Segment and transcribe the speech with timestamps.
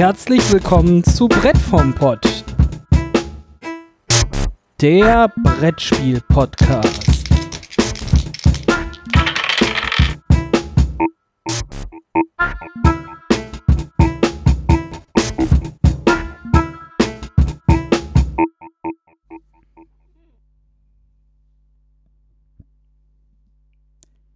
[0.00, 2.26] Herzlich willkommen zu Brett vom Pott.
[4.80, 7.28] Der Brettspiel-Podcast.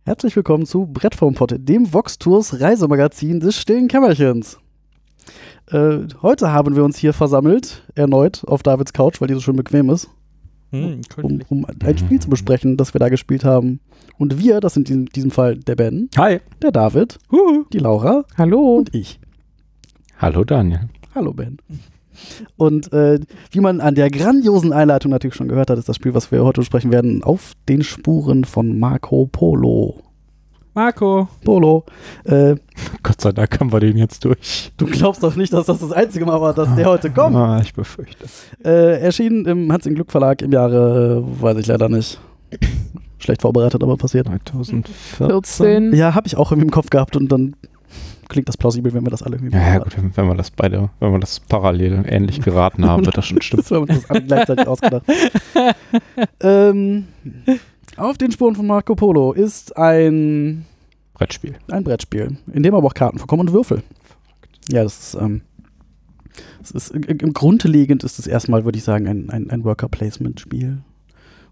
[0.04, 4.58] Herzlich willkommen zu Brett vom Pott, dem Vox Tours Reisemagazin des stillen Kämmerchens.
[5.70, 9.56] Äh, heute haben wir uns hier versammelt, erneut auf Davids Couch, weil die so schön
[9.56, 10.08] bequem ist,
[10.70, 13.78] Hm, um, um ein Spiel zu besprechen, das wir da gespielt haben.
[14.18, 16.40] Und wir, das sind in diesem Fall der Ben, Hi.
[16.62, 17.18] der David,
[17.72, 18.76] die Laura Hallo.
[18.76, 19.20] und ich.
[20.18, 20.88] Hallo Daniel.
[21.14, 21.58] Hallo Ben.
[22.56, 23.18] Und äh,
[23.50, 26.44] wie man an der grandiosen Einleitung natürlich schon gehört hat, ist das Spiel, was wir
[26.44, 30.00] heute besprechen werden, auf den Spuren von Marco Polo.
[30.74, 31.84] Marco, Polo.
[32.24, 32.56] Äh,
[33.02, 34.72] Gott sei Dank haben wir den jetzt durch.
[34.76, 37.36] du glaubst doch nicht, dass das das einzige Mal war, dass der heute kommt.
[37.36, 38.26] Ah, ich befürchte.
[38.64, 42.18] Äh, erschienen im Hans im Glück Verlag im Jahre, äh, weiß ich leider nicht.
[43.18, 44.26] Schlecht vorbereitet, aber passiert.
[44.26, 44.84] 2014.
[45.16, 45.94] 14.
[45.94, 47.54] Ja, habe ich auch irgendwie im Kopf gehabt und dann
[48.28, 50.90] klingt das plausibel, wenn wir das alle irgendwie Ja, ja, gut, wenn wir das beide,
[50.98, 53.62] wenn wir das parallel ähnlich geraten haben, wird das schon stimmen.
[53.62, 55.04] Das haben wir uns alle gleichzeitig ausgedacht.
[56.40, 57.06] ähm,
[57.96, 60.64] auf den Spuren von Marco Polo ist ein,
[61.14, 61.54] Brettspiel.
[61.70, 63.82] ein Brettspiel, in dem aber auch Karten vorkommen und Würfel.
[64.70, 65.42] Ja, das ist, ähm,
[66.60, 70.78] das ist im Grundlegend ist es erstmal, würde ich sagen, ein, ein, ein Worker-Placement-Spiel.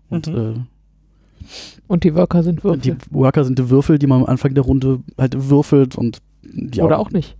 [0.08, 0.36] Und Mhm.
[0.36, 1.44] äh,
[1.88, 2.80] Und die Worker sind Würfel.
[2.80, 6.80] Die Worker sind die Würfel, die man am Anfang der Runde halt würfelt und die
[6.80, 7.36] Oder auch nicht.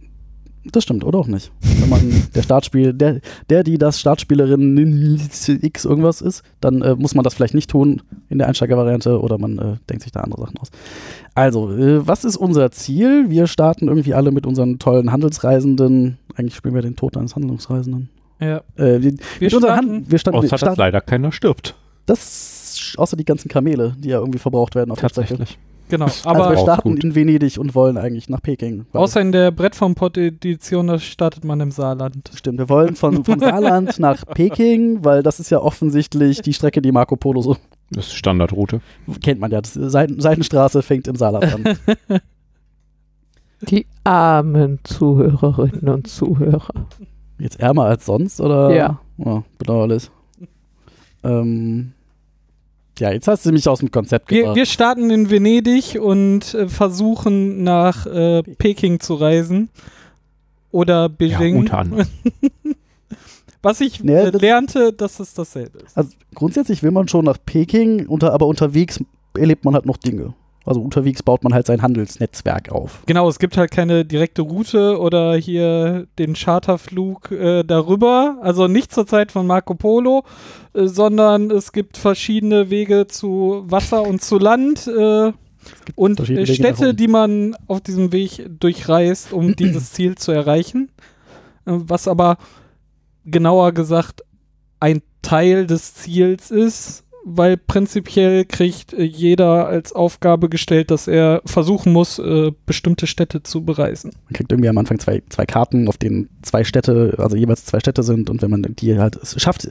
[0.71, 1.51] Das stimmt, oder auch nicht.
[1.81, 5.19] Wenn man der Startspiel, der, der, die das Startspielerin
[5.61, 9.39] X irgendwas ist, dann äh, muss man das vielleicht nicht tun in der Einsteigervariante oder
[9.39, 10.71] man äh, denkt sich da andere Sachen aus.
[11.35, 13.29] Also, äh, was ist unser Ziel?
[13.29, 16.19] Wir starten irgendwie alle mit unseren tollen Handelsreisenden.
[16.36, 18.09] Eigentlich spielen wir den Tod eines Handlungsreisenden.
[18.41, 18.59] ja.
[18.77, 21.33] Äh, wir, Wir mit unseren starten, Hand, wir starten, Außer wir dass starten leider keiner
[21.33, 21.75] stirbt.
[22.07, 25.01] das, außer die ganzen Kamele, die ja irgendwie verbraucht werden auf.
[25.01, 25.59] Tatsächlich.
[25.92, 26.07] Genau.
[26.07, 28.86] Also Aber wir Auch starten in Venedig und wollen eigentlich nach Peking.
[28.92, 32.30] außer in der Brett vom Pott Edition, da startet man im Saarland.
[32.35, 36.83] Stimmt, wir wollen von, von Saarland nach Peking, weil das ist ja offensichtlich die Strecke,
[36.83, 37.57] die Marco Polo so
[37.91, 38.80] Das ist Standardroute.
[39.23, 39.61] kennt man ja.
[39.61, 41.79] Das Seiten, Seitenstraße fängt im Saarland an.
[43.69, 46.86] Die armen Zuhörerinnen und Zuhörer.
[47.39, 48.74] Jetzt ärmer als sonst, oder?
[48.74, 49.01] Ja.
[49.19, 50.11] Oh, bedauerlich.
[51.23, 51.92] Ähm,
[52.98, 54.57] ja, jetzt hast du mich aus dem Konzept Wir, gebracht.
[54.57, 59.69] wir starten in Venedig und äh, versuchen nach äh, Peking zu reisen.
[60.70, 61.08] Oder Ja,
[61.39, 61.57] Beijing.
[61.58, 62.07] unter anderem.
[63.63, 65.97] Was ich Nee, äh, das- lernte, dass es dasselbe ist.
[65.97, 69.01] also grundsätzlich will man schon nach Peking, unter, aber unterwegs
[69.36, 70.35] erlebt man halt noch Dinge.
[70.64, 73.02] Also unterwegs baut man halt sein Handelsnetzwerk auf.
[73.06, 78.39] Genau, es gibt halt keine direkte Route oder hier den Charterflug äh, darüber.
[78.42, 80.24] Also nicht zur Zeit von Marco Polo,
[80.74, 85.33] äh, sondern es gibt verschiedene Wege zu Wasser und zu Land äh,
[85.96, 90.90] und äh, Städte, die man auf diesem Weg durchreist, um dieses Ziel zu erreichen.
[91.67, 92.39] Äh, was aber
[93.24, 94.23] genauer gesagt
[94.80, 101.43] ein Teil des Ziels ist, weil prinzipiell kriegt äh, jeder als Aufgabe gestellt, dass er
[101.45, 104.13] versuchen muss, äh, bestimmte Städte zu bereisen.
[104.25, 107.81] Man kriegt irgendwie am Anfang zwei, zwei Karten, auf denen zwei Städte, also jeweils zwei
[107.81, 109.69] Städte sind und wenn man die halt es schafft,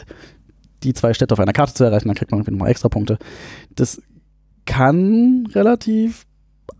[0.83, 3.17] die zwei Städte auf einer Karte zu erreichen, dann kriegt man irgendwie nochmal extra Punkte.
[3.75, 4.01] Das
[4.65, 6.25] kann relativ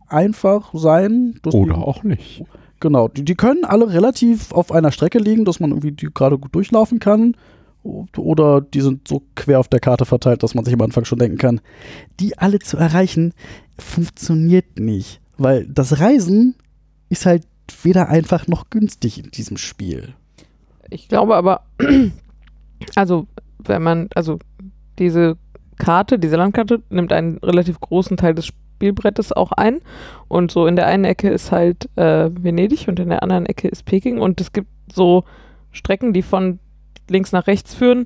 [0.07, 1.39] einfach sein.
[1.43, 2.43] dass Oder die, auch nicht.
[2.79, 6.37] Genau, die, die können alle relativ auf einer Strecke liegen, dass man irgendwie die gerade
[6.37, 7.35] gut durchlaufen kann.
[7.83, 11.19] Oder die sind so quer auf der Karte verteilt, dass man sich am Anfang schon
[11.19, 11.61] denken kann,
[12.19, 13.33] die alle zu erreichen,
[13.77, 15.19] funktioniert nicht.
[15.37, 16.55] Weil das Reisen
[17.09, 17.47] ist halt
[17.81, 20.13] weder einfach noch günstig in diesem Spiel.
[20.89, 21.63] Ich glaube aber,
[22.95, 23.27] also
[23.59, 24.39] wenn man, also
[24.99, 25.37] diese
[25.77, 29.81] Karte, diese Landkarte nimmt einen relativ großen Teil des Spielbrettes auch ein.
[30.27, 33.67] Und so in der einen Ecke ist halt äh, Venedig und in der anderen Ecke
[33.67, 34.19] ist Peking.
[34.19, 35.23] Und es gibt so
[35.71, 36.59] Strecken, die von
[37.09, 38.05] links nach rechts führen.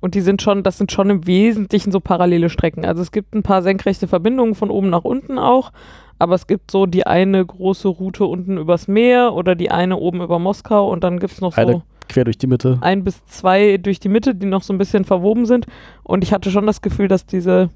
[0.00, 2.86] Und die sind schon, das sind schon im Wesentlichen so parallele Strecken.
[2.86, 5.72] Also es gibt ein paar senkrechte Verbindungen von oben nach unten auch.
[6.18, 10.20] Aber es gibt so die eine große Route unten übers Meer oder die eine oben
[10.20, 12.78] über Moskau und dann gibt es noch so Eine quer durch die Mitte.
[12.82, 15.66] ein bis zwei durch die Mitte, die noch so ein bisschen verwoben sind.
[16.02, 17.70] Und ich hatte schon das Gefühl, dass diese,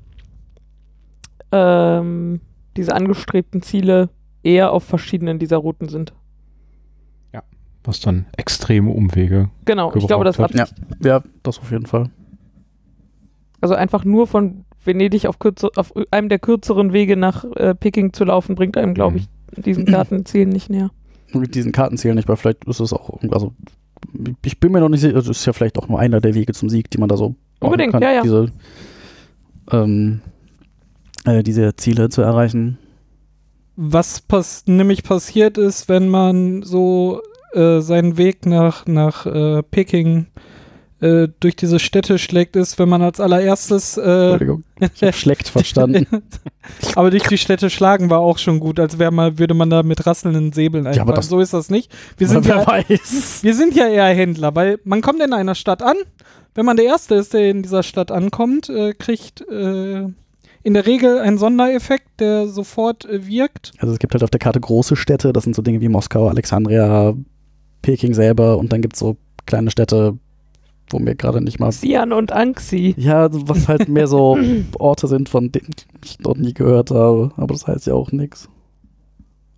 [1.53, 2.41] ähm,
[2.77, 4.11] diese angestrebten Ziele
[4.43, 6.13] eher auf verschiedenen dieser Routen sind.
[7.85, 9.51] Was dann extreme Umwege.
[9.67, 10.75] Genau, ich glaube, das hat hat.
[11.05, 12.11] Ja, das auf jeden Fall.
[13.61, 18.13] also einfach nur von Venedig auf, kürzer, auf einem der kürzeren Wege nach äh, Peking
[18.13, 20.91] zu laufen, bringt einem, glaube ich, diesen Kartenzielen nicht näher.
[21.33, 23.53] mit diesen Kartenzielen nicht, weil vielleicht ist es auch, also
[24.45, 26.53] ich bin mir noch nicht sicher, es ist ja vielleicht auch nur einer der Wege
[26.53, 28.23] zum Sieg, die man da so Unbedingt, kann, ja, ja.
[28.23, 28.47] Diese,
[29.73, 30.21] ähm,
[31.25, 32.79] äh, diese Ziele zu erreichen.
[33.77, 37.21] Was pass nämlich passiert ist, wenn man so
[37.55, 40.27] äh, seinen Weg nach, nach äh, Peking
[41.01, 45.49] äh, durch diese Städte schlägt, ist, wenn man als allererstes, äh, Entschuldigung, ich hab schleckt
[45.49, 46.06] verstanden.
[46.95, 49.83] aber durch die Städte schlagen war auch schon gut, als wäre mal, würde man da
[49.83, 51.17] mit rasselnden Säbeln aber einfallen.
[51.17, 51.93] das- so ist das nicht.
[52.17, 53.41] Wir sind, ja, weiß.
[53.43, 55.97] wir sind ja eher Händler, weil man kommt in einer Stadt an.
[56.55, 60.05] Wenn man der Erste ist, der in dieser Stadt ankommt, äh, kriegt äh,
[60.62, 63.73] in der Regel einen Sondereffekt, der sofort äh, wirkt.
[63.79, 66.29] Also es gibt halt auf der Karte große Städte, das sind so Dinge wie Moskau,
[66.29, 67.15] Alexandria,
[67.85, 69.17] Peking selber und dann gibt es so
[69.47, 70.17] kleine Städte,
[70.89, 71.71] wo mir gerade nicht mal.
[71.71, 72.95] Sian und Anxi.
[72.97, 74.39] Ja, was halt mehr so
[74.79, 77.31] Orte sind, von denen ich noch nie gehört habe.
[77.37, 78.49] Aber das heißt ja auch nichts.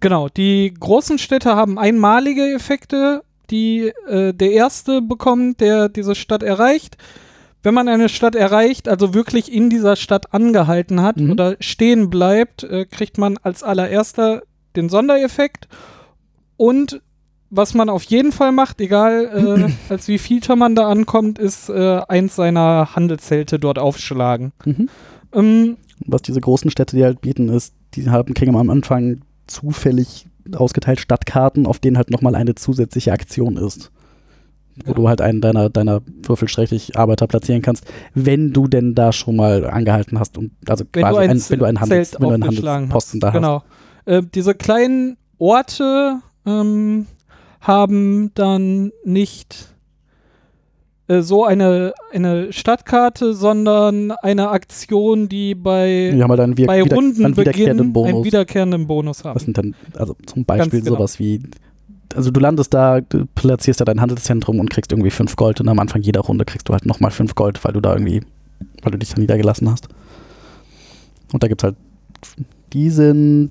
[0.01, 6.43] Genau, die großen Städte haben einmalige Effekte, die äh, der Erste bekommt, der diese Stadt
[6.43, 6.97] erreicht.
[7.63, 11.31] Wenn man eine Stadt erreicht, also wirklich in dieser Stadt angehalten hat Mhm.
[11.33, 14.43] oder stehen bleibt, äh, kriegt man als allererster
[14.77, 15.67] den Sondereffekt.
[16.57, 17.01] Und
[17.57, 21.69] was man auf jeden Fall macht, egal äh, als wie vielter man da ankommt, ist
[21.69, 24.53] äh, eins seiner Handelszelte dort aufschlagen.
[24.65, 24.89] Mhm.
[25.33, 25.77] Ähm,
[26.07, 31.01] Was diese großen Städte, die halt bieten, ist, die haben, kriegen am Anfang zufällig ausgeteilt
[31.01, 33.91] Stadtkarten, auf denen halt nochmal eine zusätzliche Aktion ist.
[34.85, 34.95] Wo Ja.
[34.95, 40.19] du halt einen deiner, deiner Würfelsträchig-Arbeiter platzieren kannst, wenn du denn da schon mal angehalten
[40.21, 42.35] hast und also Wenn quasi du ein ein, wenn du einen, Handels, Zelt wenn du
[42.35, 43.35] einen aufgeschlagen Handelsposten da hast.
[43.35, 43.63] Genau.
[44.05, 47.07] Äh, diese kleinen Orte ähm,
[47.67, 49.75] haben dann nicht
[51.09, 56.97] äh, so eine, eine Stadtkarte, sondern eine Aktion, die bei, Die halt einen, bei wieder,
[56.97, 58.15] einen wiederkehrenden Bonus.
[58.15, 59.37] einen wiederkehrenden Bonus haben.
[59.37, 60.97] Was sind dann, also zum Beispiel genau.
[60.97, 61.43] sowas wie,
[62.15, 65.69] also du landest da, du platzierst da dein Handelszentrum und kriegst irgendwie fünf Gold und
[65.69, 68.23] am Anfang jeder Runde kriegst du halt nochmal fünf Gold, weil du da irgendwie,
[68.83, 69.89] weil du dich da niedergelassen hast.
[71.33, 71.77] Und da gibt's halt,
[72.73, 73.51] die sind,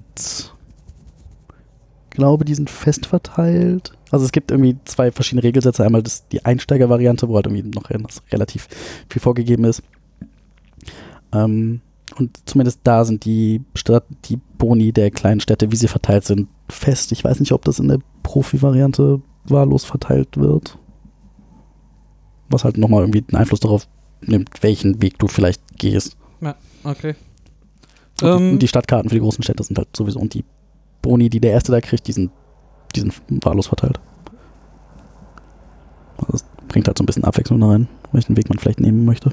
[2.15, 3.91] glaube, die sind fest verteilt.
[4.11, 5.83] Also es gibt irgendwie zwei verschiedene Regelsätze.
[5.83, 7.89] Einmal das, die Einsteiger-Variante, wo halt irgendwie noch
[8.31, 8.67] relativ
[9.09, 9.83] viel vorgegeben ist.
[11.33, 11.81] Ähm,
[12.17, 16.47] und zumindest da sind die, Stadt, die Boni der kleinen Städte, wie sie verteilt sind,
[16.69, 17.11] fest.
[17.11, 20.77] Ich weiß nicht, ob das in der Profi-Variante wahllos verteilt wird.
[22.49, 23.87] Was halt nochmal irgendwie einen Einfluss darauf
[24.21, 26.15] nimmt, welchen Weg du vielleicht gehst.
[26.83, 27.15] Okay.
[28.21, 30.19] Und, die, Ähm, und die Stadtkarten für die großen Städte sind halt sowieso.
[30.19, 30.45] Und die
[31.05, 32.31] Boni, die der Erste da kriegt, die sind,
[32.95, 33.13] die sind
[33.45, 33.99] wahllos verteilt.
[36.17, 39.05] Also das bringt halt so ein bisschen Abwechslung da rein, welchen Weg man vielleicht nehmen
[39.05, 39.31] möchte.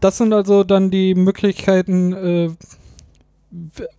[0.00, 2.50] das sind also dann die Möglichkeiten, äh,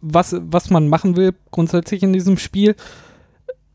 [0.01, 2.75] was, was man machen will, grundsätzlich in diesem Spiel.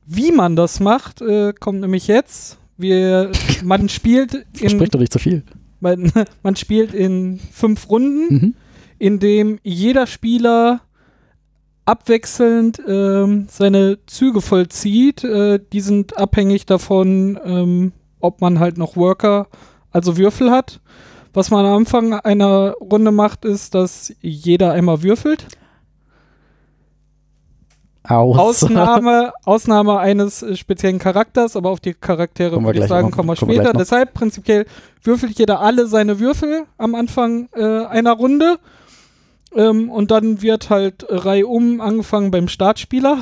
[0.06, 2.58] Wie man das macht, äh, kommt nämlich jetzt.
[2.76, 3.32] Wir,
[3.64, 5.42] man spielt in, Verspricht doch nicht zu viel.
[5.80, 8.54] man, man spielt in fünf Runden, Mhm.
[8.98, 10.80] in dem jeder Spieler
[11.90, 15.24] abwechselnd ähm, seine Züge vollzieht.
[15.24, 19.48] Äh, die sind abhängig davon, ähm, ob man halt noch Worker,
[19.90, 20.80] also Würfel hat.
[21.32, 25.46] Was man am Anfang einer Runde macht, ist, dass jeder einmal würfelt.
[28.02, 28.36] Aus.
[28.38, 33.16] Ausnahme, Ausnahme eines äh, speziellen Charakters, aber auf die Charaktere Kommen würde ich sagen, noch-
[33.16, 33.72] kommen wir kommen später.
[33.72, 34.64] Deshalb prinzipiell
[35.04, 38.58] würfelt jeder alle seine Würfel am Anfang äh, einer Runde.
[39.56, 43.18] Ähm, und dann wird halt reihum angefangen beim Startspieler.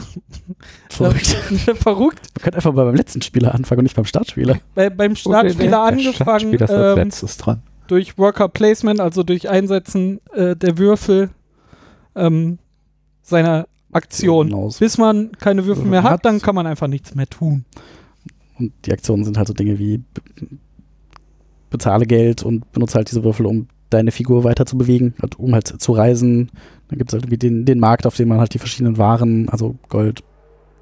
[0.90, 1.26] Verrückt.
[1.80, 2.28] Verrückt.
[2.34, 4.58] Wir können einfach mal beim letzten Spieler anfangen und nicht beim Startspieler.
[4.74, 5.16] Bei, beim.
[5.16, 7.62] Startspieler Der angefangen Startspieler ist als ähm, letztes dran.
[7.86, 11.30] durch Worker Placement, also durch Einsetzen äh, der Würfel
[12.14, 12.58] ähm,
[13.22, 14.48] seiner Aktion.
[14.48, 14.78] Hinaus.
[14.80, 17.64] Bis man keine Würfel mehr hat, dann kann man einfach nichts mehr tun.
[18.58, 20.22] Und die Aktionen sind halt so Dinge wie be-
[21.70, 25.54] bezahle Geld und benutze halt diese Würfel, um deine Figur weiter zu bewegen, halt, um
[25.54, 26.50] halt zu reisen.
[26.88, 29.48] Dann gibt es halt irgendwie den, den Markt, auf dem man halt die verschiedenen Waren,
[29.48, 30.22] also Gold,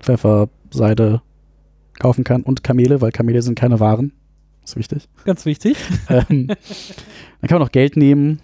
[0.00, 1.22] Pfeffer, Seide
[1.98, 4.12] kaufen kann und Kamele, weil Kamele sind keine Waren.
[4.64, 5.08] ist wichtig.
[5.24, 5.76] Ganz wichtig.
[6.08, 8.40] ähm, dann kann man noch Geld nehmen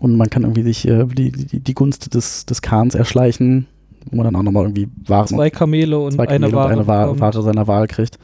[0.00, 3.66] und man kann irgendwie sich äh, die, die, die Gunst des, des Khans erschleichen,
[4.10, 6.66] wo man dann auch nochmal irgendwie Waren Zwei Kamele und zwei eine Kamele Ware.
[6.66, 7.20] und eine.
[7.20, 8.18] Ware seiner Wahl kriegt.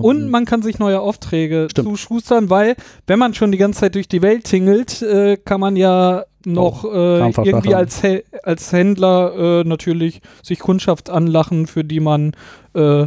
[0.00, 1.88] Und man kann sich neue Aufträge Stimmt.
[1.88, 5.76] zuschustern, weil wenn man schon die ganze Zeit durch die Welt tingelt, äh, kann man
[5.76, 8.02] ja noch äh, irgendwie als,
[8.42, 12.32] als Händler äh, natürlich sich Kundschaft anlachen, für die man
[12.74, 13.06] äh,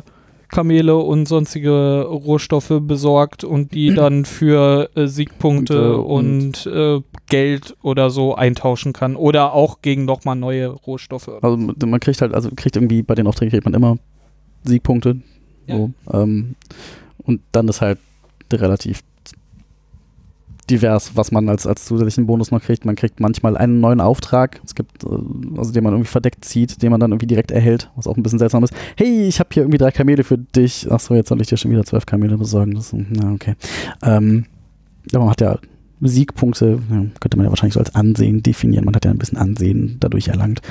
[0.50, 7.76] Kamele und sonstige Rohstoffe besorgt und die dann für äh, Siegpunkte Und, und, äh, Geld
[7.82, 9.16] oder so eintauschen kann.
[9.16, 11.30] Oder auch gegen nochmal neue Rohstoffe.
[11.42, 13.98] Also man kriegt halt, also kriegt irgendwie bei den Aufträgen kriegt man immer
[14.64, 15.18] Siegpunkte.
[15.68, 15.78] Ja.
[15.78, 16.56] So, ähm,
[17.24, 18.00] und dann ist halt
[18.52, 19.04] relativ
[20.70, 22.86] divers, was man als, als zusätzlichen Bonus noch kriegt.
[22.86, 25.08] Man kriegt manchmal einen neuen Auftrag, es gibt, äh,
[25.58, 28.24] also den man irgendwie verdeckt zieht, den man dann irgendwie direkt erhält, was auch ein
[28.24, 28.74] bisschen seltsam ist.
[28.96, 30.92] Hey, ich habe hier irgendwie drei Kamele für dich.
[30.92, 32.76] Achso, jetzt soll ich dir schon wieder zwölf Kamele besorgen.
[32.76, 33.56] Das, na, okay.
[34.02, 34.46] Ähm,
[35.12, 35.60] ja, man hat ja
[36.02, 36.80] Siegpunkte,
[37.20, 38.86] könnte man ja wahrscheinlich so als Ansehen definieren.
[38.86, 40.62] Man hat ja ein bisschen Ansehen dadurch erlangt.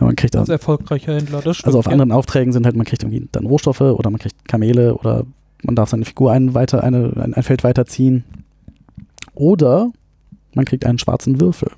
[0.00, 1.66] Man kriegt Als also, erfolgreicher Händler, das stimmt.
[1.66, 1.92] also auf ja.
[1.92, 5.24] anderen Aufträgen sind halt, man kriegt irgendwie dann Rohstoffe oder man kriegt Kamele oder
[5.62, 8.24] man darf seine Figur ein, weiter, eine, ein, ein Feld weiterziehen.
[9.34, 9.92] Oder
[10.54, 11.70] man kriegt einen schwarzen Würfel.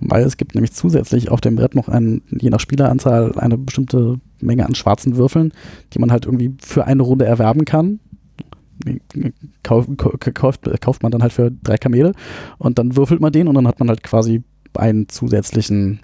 [0.00, 4.18] Weil es gibt nämlich zusätzlich auf dem Brett noch einen, je nach Spieleranzahl eine bestimmte
[4.40, 5.52] Menge an schwarzen Würfeln,
[5.92, 8.00] die man halt irgendwie für eine Runde erwerben kann.
[9.62, 12.12] Kauf, kau- kauft, kauft man dann halt für drei Kamele
[12.56, 14.42] und dann würfelt man den und dann hat man halt quasi
[14.74, 16.00] einen zusätzlichen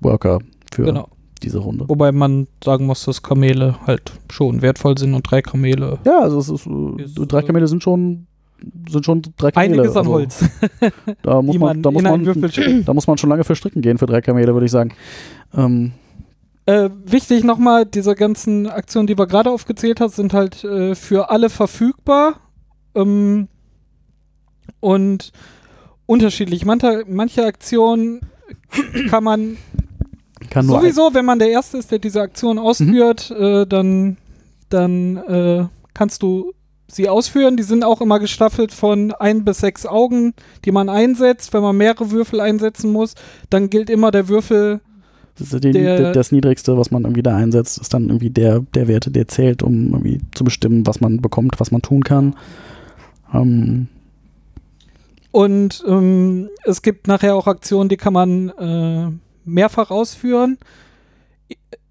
[0.00, 0.38] Worker
[0.72, 1.08] für Genau.
[1.42, 1.88] diese Runde.
[1.88, 5.98] Wobei man sagen muss, dass Kamele halt schon wertvoll sind und drei Kamele.
[6.04, 8.26] Ja, also es ist, äh, Ist, drei Kamele sind schon
[8.90, 9.72] sind schon drei Kamele.
[9.82, 10.44] Einiges an also, Holz,
[11.22, 12.24] Da muss man, da muss man,
[12.84, 14.92] da muss man schon lange für stricken gehen für drei Kamele, würde ich sagen.
[15.56, 15.92] Ähm,
[16.66, 21.30] Äh, wichtig nochmal, diese ganzen Aktionen, die wir gerade aufgezählt haben, sind halt äh, für
[21.30, 22.34] alle verfügbar
[22.94, 23.48] ähm,
[24.80, 25.32] und
[26.04, 26.64] unterschiedlich.
[26.66, 28.20] Manche, manche Aktionen
[29.08, 29.56] kann man
[30.50, 34.16] kann nur sowieso, wenn man der Erste ist, der diese Aktion ausführt, äh, dann,
[34.68, 35.64] dann äh,
[35.94, 36.52] kannst du
[36.88, 37.56] sie ausführen.
[37.56, 41.52] Die sind auch immer gestaffelt von ein bis sechs Augen, die man einsetzt.
[41.54, 43.14] Wenn man mehrere Würfel einsetzen muss,
[43.48, 44.80] dann gilt immer der Würfel
[45.38, 48.60] Das, ist die, Der- das Niedrigste, was man irgendwie da einsetzt, ist dann irgendwie der,
[48.74, 52.34] der Werte, der zählt, um irgendwie zu bestimmen, was man bekommt, was man tun kann.
[53.32, 53.86] Ähm,
[55.30, 59.12] Und ähm, es gibt nachher auch Aktionen, die kann man äh,
[59.44, 60.58] mehrfach ausführen.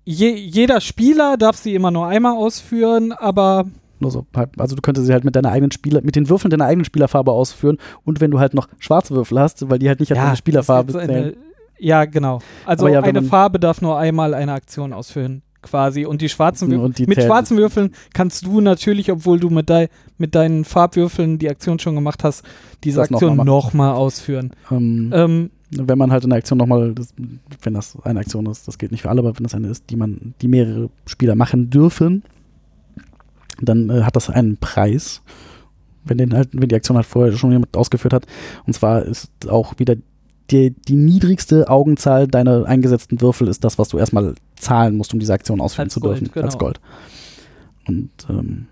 [0.06, 3.66] Je, jeder Spieler darf sie immer nur einmal ausführen, aber
[4.00, 4.26] nur so,
[4.58, 7.32] also du könntest sie halt mit deiner eigenen Spieler, mit den Würfeln deiner eigenen Spielerfarbe
[7.32, 10.36] ausführen und wenn du halt noch schwarze Würfel hast, weil die halt nicht als deine
[10.38, 11.10] Spielerfarbe zählen.
[11.10, 11.34] eine,
[11.78, 12.40] ja, genau.
[12.66, 16.06] Also ja, eine Farbe darf nur einmal eine Aktion ausführen, quasi.
[16.06, 19.70] Und die schwarzen Würfel, die mit zählen- schwarzen Würfeln kannst du natürlich, obwohl du mit,
[19.70, 22.44] dei, mit deinen Farbwürfeln die Aktion schon gemacht hast,
[22.86, 23.48] diese Das noch Aktion mal machen.
[23.48, 24.52] nochmal ausführen.
[24.72, 26.96] Ähm, Ähm, wenn man halt in der Aktion nochmal,
[27.62, 29.90] wenn das eine Aktion ist, das gilt nicht für alle, aber wenn das eine ist,
[29.90, 32.24] die man, die mehrere Spieler machen dürfen,
[33.62, 35.22] dann äh, hat das einen Preis.
[36.06, 38.26] Wenn, den halt, wenn die Aktion halt vorher schon jemand ausgeführt hat.
[38.66, 39.96] Und zwar ist auch wieder
[40.50, 45.20] die, die niedrigste Augenzahl deiner eingesetzten Würfel ist das, was du erstmal zahlen musst, um
[45.20, 46.32] diese Aktion ausführen Als zu Gold, dürfen.
[46.34, 46.46] genau.
[46.46, 46.80] Als Gold.
[47.88, 48.68] Und ähm,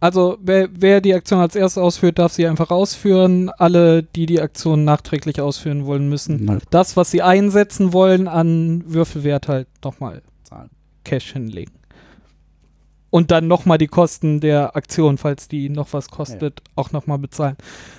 [0.00, 3.50] Also wer, wer die Aktion als erstes ausführt, darf sie einfach ausführen.
[3.50, 8.82] Alle, die die Aktion nachträglich ausführen wollen, müssen halt das, was sie einsetzen wollen, an
[8.86, 10.22] Würfelwert halt nochmal.
[11.04, 11.72] Cash hinlegen.
[13.10, 17.56] Und dann nochmal die Kosten der Aktion, falls die noch was kostet, auch nochmal bezahlen.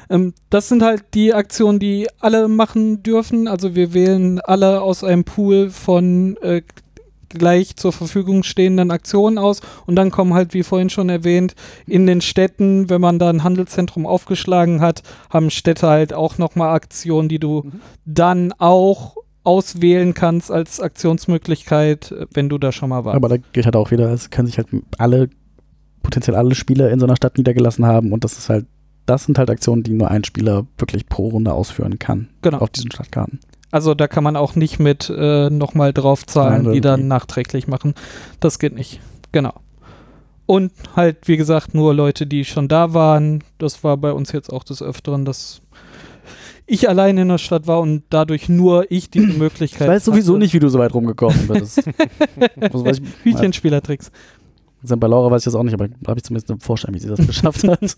[0.10, 3.50] Ähm, das sind halt die Aktionen, die alle machen dürfen.
[3.50, 6.62] Also wir wählen alle aus einem Pool von äh,
[7.34, 9.62] gleich zur Verfügung stehenden Aktionen aus.
[9.86, 11.56] Und dann kommen halt, wie vorhin schon erwähnt,
[11.88, 16.76] in den Städten, wenn man da ein Handelszentrum aufgeschlagen hat, haben Städte halt auch nochmal
[16.76, 17.82] Aktionen, die du Mhm.
[18.06, 23.16] dann auch auswählen kannst als Aktionsmöglichkeit, wenn du da schon mal warst.
[23.16, 25.30] Aber da gilt halt auch wieder, es können sich halt alle,
[26.04, 28.66] potenziell alle Spieler in so einer Stadt niedergelassen haben und das ist halt,
[29.08, 32.30] das sind halt Aktionen, die nur ein Spieler wirklich pro Runde ausführen kann.
[32.44, 32.60] Genau.
[32.60, 33.40] Auf diesen Stadtkarten.
[33.72, 37.94] Also da kann man auch nicht mit äh, nochmal draufzahlen, Nein, die dann nachträglich machen.
[38.40, 39.00] Das geht nicht.
[39.32, 39.54] Genau.
[40.46, 43.44] Und halt, wie gesagt, nur Leute, die schon da waren.
[43.58, 45.62] Das war bei uns jetzt auch des Öfteren, dass
[46.66, 50.34] ich allein in der Stadt war und dadurch nur ich diese Ich Möglichkeit weiß sowieso
[50.34, 50.40] hatte.
[50.40, 51.84] nicht, wie du so weit rumgekommen bist.
[52.60, 54.12] Ich, Hütchenspielertricks.
[54.84, 57.10] bei Laura weiß ich das auch nicht, aber habe ich zumindest eine Vorstellung, wie sie
[57.10, 57.98] das geschafft hat.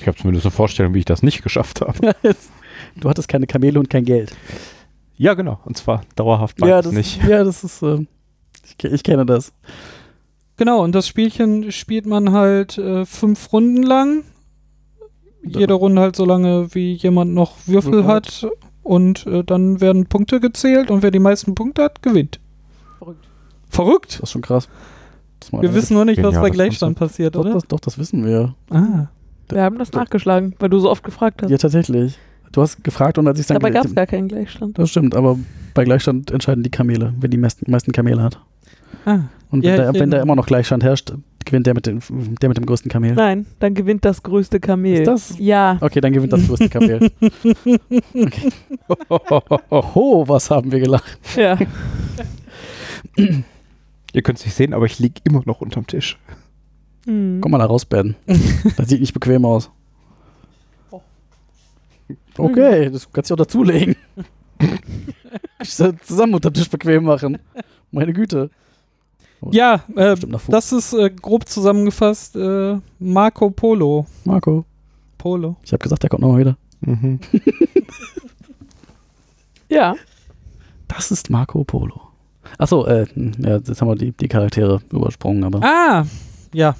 [0.00, 2.14] Ich habe zumindest eine Vorstellung, wie ich das nicht geschafft habe.
[2.96, 4.32] Du hattest keine Kamele und kein Geld.
[5.16, 5.60] ja, genau.
[5.64, 7.22] Und zwar dauerhaft ja, das, nicht.
[7.24, 8.06] ja, das ist, äh,
[8.64, 9.52] ich, ich kenne das.
[10.56, 14.24] Genau, und das Spielchen spielt man halt äh, fünf Runden lang.
[15.44, 18.46] Jede Runde halt so lange, wie jemand noch Würfel hat.
[18.84, 22.40] Und äh, dann werden Punkte gezählt und wer die meisten Punkte hat, gewinnt.
[22.98, 23.26] Verrückt.
[23.68, 24.14] Verrückt?
[24.14, 24.68] Das ist schon krass.
[25.50, 27.54] Wir wissen nur nicht, was bei Gleichstand passiert, doch, oder?
[27.54, 28.54] das, doch, das wissen wir.
[28.70, 29.06] Ah.
[29.48, 31.50] Wir haben das nachgeschlagen, weil du so oft gefragt hast.
[31.50, 32.18] Ja, tatsächlich.
[32.52, 34.78] Du hast gefragt und als ich dann Dabei gab es gar keinen Gleichstand.
[34.78, 35.38] Das stimmt, aber
[35.74, 38.38] bei Gleichstand entscheiden die Kamele, wer die meisten, meisten Kamele hat.
[39.06, 41.12] Ah, Und Ja, wenn, da, wenn da immer noch Gleichstand herrscht,
[41.44, 42.00] gewinnt der mit, dem,
[42.40, 43.14] der mit dem größten Kamel.
[43.14, 45.00] Nein, dann gewinnt das größte Kamel.
[45.00, 45.34] Ist das?
[45.38, 45.78] Ja.
[45.80, 47.10] Okay, dann gewinnt das größte Kamel.
[48.14, 48.50] Okay.
[49.70, 51.18] Oho, was haben wir gelacht?
[51.36, 51.58] Ja.
[54.12, 56.18] Ihr könnt es nicht sehen, aber ich liege immer noch unterm Tisch.
[57.06, 57.38] Hm.
[57.40, 58.14] Komm mal da raus, Ben.
[58.76, 59.70] Das sieht nicht bequem aus.
[62.38, 63.96] Okay, das kannst du auch dazulegen.
[65.62, 67.38] Zusammen unter Tisch bequem machen.
[67.90, 68.50] Meine Güte.
[69.50, 70.16] Ja, äh,
[70.48, 74.06] das ist äh, grob zusammengefasst äh, Marco Polo.
[74.24, 74.64] Marco.
[75.18, 75.56] Polo.
[75.64, 76.56] Ich habe gesagt, der kommt nochmal wieder.
[76.80, 77.18] Mhm.
[79.72, 79.96] Ja.
[80.86, 81.98] Das ist Marco Polo.
[82.58, 83.06] Achso, äh,
[83.38, 85.60] ja, jetzt haben wir die, die Charaktere übersprungen, aber.
[85.62, 86.06] Ah,
[86.52, 86.76] ja.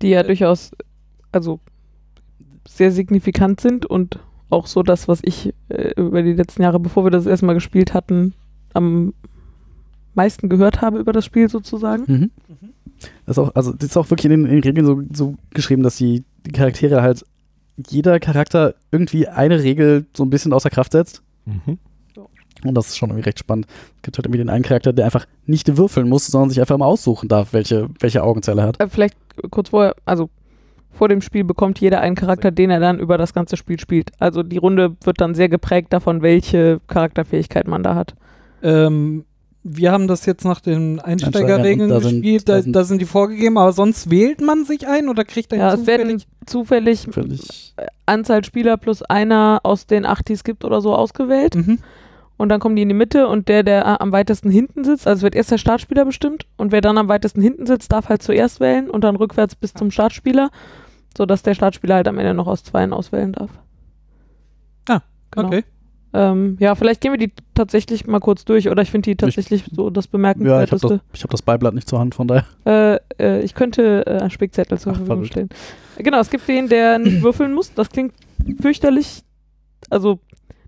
[0.00, 0.70] Die ja durchaus,
[1.32, 1.60] also
[2.66, 4.18] sehr signifikant sind und
[4.54, 7.92] auch so das, was ich äh, über die letzten Jahre, bevor wir das erstmal gespielt
[7.92, 8.32] hatten,
[8.72, 9.12] am
[10.14, 12.04] meisten gehört habe über das Spiel sozusagen.
[12.06, 12.30] Mhm.
[13.26, 15.34] Das ist auch, also das ist auch wirklich in den, in den Regeln so, so
[15.50, 17.24] geschrieben, dass die, die Charaktere halt
[17.88, 21.22] jeder Charakter irgendwie eine Regel so ein bisschen außer Kraft setzt.
[21.44, 21.78] Mhm.
[22.64, 23.66] Und das ist schon irgendwie recht spannend.
[23.96, 26.78] Es gibt halt irgendwie den einen Charakter, der einfach nicht würfeln muss, sondern sich einfach
[26.78, 28.80] mal aussuchen darf, welche, welche Augenzelle er hat.
[28.80, 29.16] Äh, vielleicht
[29.50, 30.30] kurz vorher, also
[30.94, 34.10] vor dem Spiel bekommt jeder einen Charakter, den er dann über das ganze Spiel spielt.
[34.18, 38.14] Also die Runde wird dann sehr geprägt davon, welche Charakterfähigkeit man da hat.
[38.62, 39.24] Ähm,
[39.66, 42.48] wir haben das jetzt nach den Einsteigerregeln da sind- gespielt.
[42.48, 45.52] da Da, sind- da sind die vorgegeben, aber sonst wählt man sich ein oder kriegt
[45.52, 47.06] einen Ja, es werden zufällig?
[47.06, 47.74] zufällig Völlig.
[48.06, 51.54] Anzahl Spieler plus einer aus den acht, die es gibt oder so ausgewählt.
[51.54, 51.78] Mhm.
[52.36, 55.06] Und dann kommen die in die Mitte und der, der äh, am weitesten hinten sitzt,
[55.06, 58.22] also wird erst der Startspieler bestimmt und wer dann am weitesten hinten sitzt, darf halt
[58.24, 60.50] zuerst wählen und dann rückwärts bis zum Startspieler,
[61.16, 63.50] sodass der Startspieler halt am Ende noch aus zweien auswählen darf.
[64.88, 65.48] Ah, Genau.
[65.48, 65.64] Okay.
[66.12, 69.64] Ähm, ja, vielleicht gehen wir die tatsächlich mal kurz durch oder ich finde die tatsächlich
[69.72, 70.88] so das Ja, ich habe bemerkenswerteste.
[70.88, 72.44] das, ich hab das Beiblatt nicht zur Hand, von daher.
[72.64, 75.32] Äh, äh, ich könnte äh, einen Spickzettel zur Ach, Verfügung verrückt.
[75.32, 75.48] stellen.
[75.98, 77.74] Genau, es gibt den, der nicht würfeln muss.
[77.74, 78.14] Das klingt
[78.60, 79.22] fürchterlich.
[79.90, 80.20] Also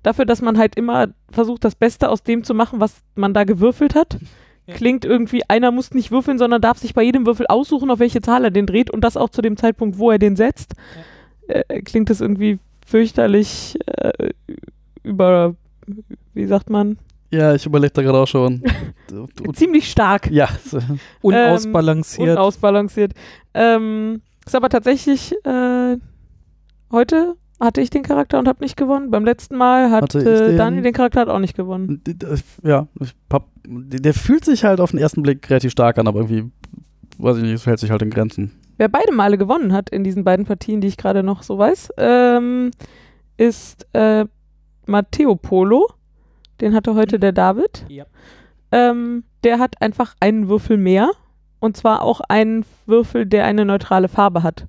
[0.02, 3.44] dafür, dass man halt immer versucht, das Beste aus dem zu machen, was man da
[3.44, 4.18] gewürfelt hat.
[4.66, 4.74] Ja.
[4.74, 8.20] Klingt irgendwie, einer muss nicht würfeln, sondern darf sich bei jedem Würfel aussuchen, auf welche
[8.20, 10.74] Zahl er den dreht und das auch zu dem Zeitpunkt, wo er den setzt.
[11.48, 14.30] Äh, klingt das irgendwie fürchterlich äh,
[15.02, 15.54] über,
[16.34, 16.98] wie sagt man,
[17.30, 18.62] Ja, ich überlege da gerade auch schon.
[19.54, 20.30] Ziemlich stark.
[20.30, 20.78] ja, so-
[21.22, 22.30] Unausbalanciert.
[22.30, 23.12] unausbalanciert.
[23.54, 25.96] Ähm, ist aber tatsächlich äh,
[26.92, 29.10] heute hatte ich den Charakter und habe nicht gewonnen.
[29.10, 30.56] Beim letzten Mal hat Hatte ich den?
[30.56, 32.02] Daniel den Charakter hat auch nicht gewonnen.
[32.62, 36.20] Ja, ich hab, der fühlt sich halt auf den ersten Blick relativ stark an, aber
[36.20, 36.50] irgendwie,
[37.18, 38.52] weiß ich nicht, es hält sich halt in Grenzen.
[38.76, 41.94] Wer beide Male gewonnen hat in diesen beiden Partien, die ich gerade noch so weiß,
[41.96, 42.70] ähm,
[43.38, 44.26] ist äh,
[44.86, 45.88] Matteo Polo.
[46.60, 47.86] Den hatte heute der David.
[47.88, 48.04] Ja.
[48.72, 51.10] Ähm, der hat einfach einen Würfel mehr.
[51.58, 54.66] Und zwar auch einen Würfel, der eine neutrale Farbe hat.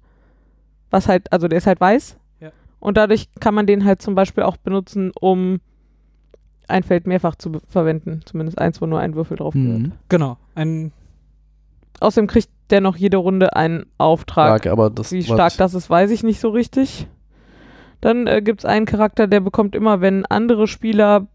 [0.89, 2.17] Was halt, also der ist halt weiß.
[2.79, 5.59] Und dadurch kann man den halt zum Beispiel auch benutzen, um
[6.67, 8.21] ein Feld mehrfach zu verwenden.
[8.25, 9.79] Zumindest eins, wo nur ein Würfel drauf gehört.
[9.79, 9.91] Mhm.
[10.09, 10.37] Genau.
[10.53, 10.91] Ein,
[11.99, 14.61] Außerdem kriegt der noch jede Runde einen Auftrag.
[14.61, 17.07] Stark, aber das Wie stark das ist, weiß ich nicht so richtig.
[18.01, 21.27] Dann äh, gibt es einen Charakter, der bekommt immer, wenn andere Spieler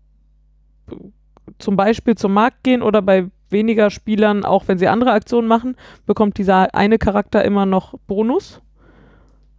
[1.59, 5.77] zum Beispiel zum Markt gehen oder bei weniger Spielern, auch wenn sie andere Aktionen machen,
[6.07, 8.61] bekommt dieser eine Charakter immer noch Bonus.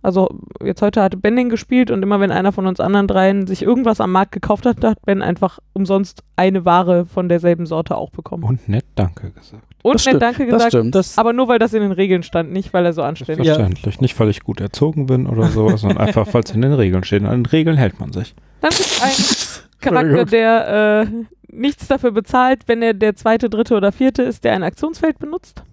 [0.04, 0.30] Also
[0.62, 3.62] jetzt heute hatte Ben den gespielt und immer wenn einer von uns anderen dreien sich
[3.64, 8.10] irgendwas am Markt gekauft hat, hat Ben einfach umsonst eine Ware von derselben Sorte auch
[8.10, 8.44] bekommen.
[8.44, 9.64] Und nett Danke gesagt.
[9.82, 10.96] Und Das nett stimmt, Danke Das gesagt, stimmt.
[10.96, 13.56] das, aber nur weil das in den Regeln stand, nicht weil er so anständig ist.
[13.56, 14.02] Selbstverständlich.
[14.02, 17.04] Nicht, weil ich gut erzogen bin oder so, sondern einfach, weil es in den Regeln
[17.06, 17.24] steht.
[17.24, 18.36] An den Regeln hält man sich.
[18.60, 21.08] Dann gibt es einen Charakter, der äh,
[21.48, 25.64] nichts dafür bezahlt, wenn er der zweite, dritte oder vierte ist, der ein Aktionsfeld benutzt.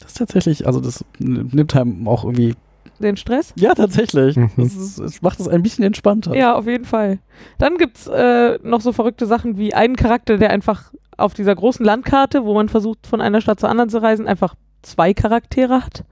[0.00, 2.54] Das ist tatsächlich, also das nimmt einem auch irgendwie.
[3.00, 3.52] Den Stress.
[3.56, 4.36] Ja, tatsächlich.
[4.36, 4.50] Mhm.
[4.56, 6.34] Das, ist, es macht es ein bisschen entspannter.
[6.34, 7.18] Ja, auf jeden Fall.
[7.58, 11.54] Dann gibt es äh, noch so verrückte Sachen wie einen Charakter, der einfach auf dieser
[11.54, 15.82] großen Landkarte, wo man versucht, von einer Stadt zur anderen zu reisen, einfach zwei Charaktere
[15.84, 16.04] hat.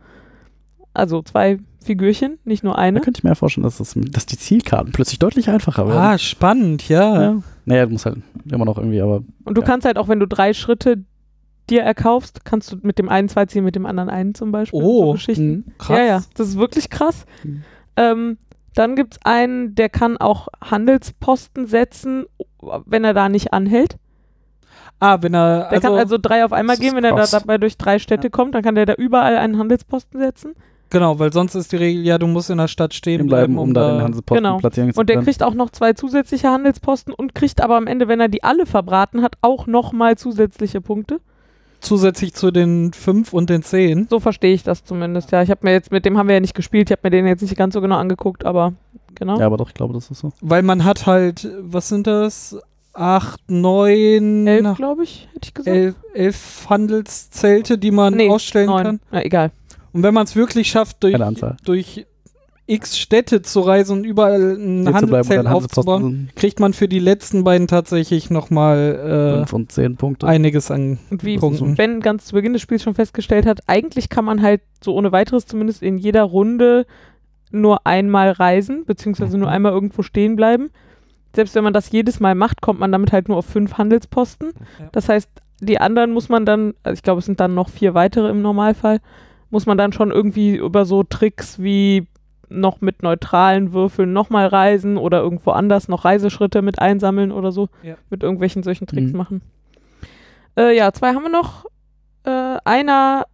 [0.95, 3.01] Also zwei Figürchen, nicht nur Da eine.
[3.01, 5.99] könnte ich mir ja vorstellen, dass, das, dass die Zielkarten plötzlich deutlich einfacher werden.
[5.99, 7.23] ah, spannend, ja.
[7.23, 7.43] ja.
[7.65, 8.19] Naja, du musst halt
[8.51, 9.67] immer noch irgendwie, aber Und du Ja.
[9.67, 11.05] kannst halt auch, wenn du drei Schritte
[11.71, 14.81] dir erkaufst, kannst du mit dem einen zwei ziehen, mit dem anderen einen zum Beispiel.
[14.83, 15.51] Oh, so Geschichten.
[15.67, 15.73] Mhm.
[15.79, 15.99] Krass.
[15.99, 17.25] Ja, ja, das ist wirklich krass.
[17.45, 17.63] Mhm.
[17.97, 18.39] Ähm,
[18.75, 22.27] dann gibt es einen, der kann auch Handelsposten setzen,
[22.85, 23.97] wenn er da nicht anhält.
[25.01, 25.59] Ah, wenn er.
[25.61, 28.31] Der Also, kann also drei auf einmal gehen, wenn er da dabei durch drei Städte
[28.31, 30.55] kommt, dann kann der da überall einen Handelsposten setzen.
[30.89, 33.75] genau, weil sonst ist die Regel, ja, du musst in der Stadt stehen bleiben, um
[33.75, 34.59] da den Handelsposten Genau.
[34.59, 35.27] platzieren zu Und der können.
[35.27, 38.65] kriegt auch noch zwei zusätzliche Handelsposten und kriegt aber am Ende, wenn er die alle
[38.67, 41.21] verbraten hat, auch nochmal zusätzliche Punkte.
[41.81, 44.09] Zusätzlich zu den 5 und den 10.
[44.11, 45.31] So verstehe ich das zumindest.
[45.33, 47.11] Ja, ich habe mir jetzt, mit dem haben wir ja nicht gespielt, ich habe mir
[47.11, 48.73] den jetzt nicht ganz so genau angeguckt, aber
[49.15, 49.39] genau.
[49.39, 50.33] Ja, aber doch, ich glaube, das ist so.
[50.41, 52.57] Weil man hat halt, was sind das?
[52.95, 55.77] 8, 9, Elf, glaube ich, hätte ich gesagt.
[55.77, 58.83] 11, elf Handelszelte, die man Nee, ausstellen Neun.
[58.85, 59.01] kann.
[59.11, 59.51] Na, egal.
[59.93, 61.15] Und wenn man es wirklich schafft, durch,
[61.65, 62.07] durch
[62.69, 67.69] x Städte zu reisen und überall ein Handelszelt aufzubauen, kriegt man für die letzten beiden
[67.69, 70.27] tatsächlich nochmal 5 und 10 äh, Punkte.
[70.27, 71.77] einiges an Und wie Punkten.
[71.77, 75.13] Ben ganz zu Beginn des Spiels schon festgestellt hat, eigentlich kann man halt so ohne
[75.13, 76.87] weiteres zumindest in jeder Runde
[77.53, 79.55] nur einmal reisen, beziehungsweise nur Mhm.
[79.55, 80.71] einmal irgendwo stehen bleiben.
[81.35, 84.53] Selbst wenn man das jedes Mal macht, kommt man damit halt nur auf fünf Handelsposten.
[84.91, 85.29] Das heißt,
[85.61, 88.43] die anderen muss man dann, also ich glaube, es sind dann noch vier weitere im
[88.43, 88.99] Normalfall,
[89.51, 92.07] muss man dann schon irgendwie über so Tricks wie
[92.49, 97.69] noch mit neutralen Würfeln nochmal reisen oder irgendwo anders noch Reiseschritte mit einsammeln oder so,
[97.83, 97.95] Ja.
[98.11, 99.19] mit irgendwelchen solchen Tricks Mhm.
[99.19, 99.43] machen.
[100.57, 101.67] Äh, ja, zwei haben wir noch.
[102.25, 103.27] Äh, einer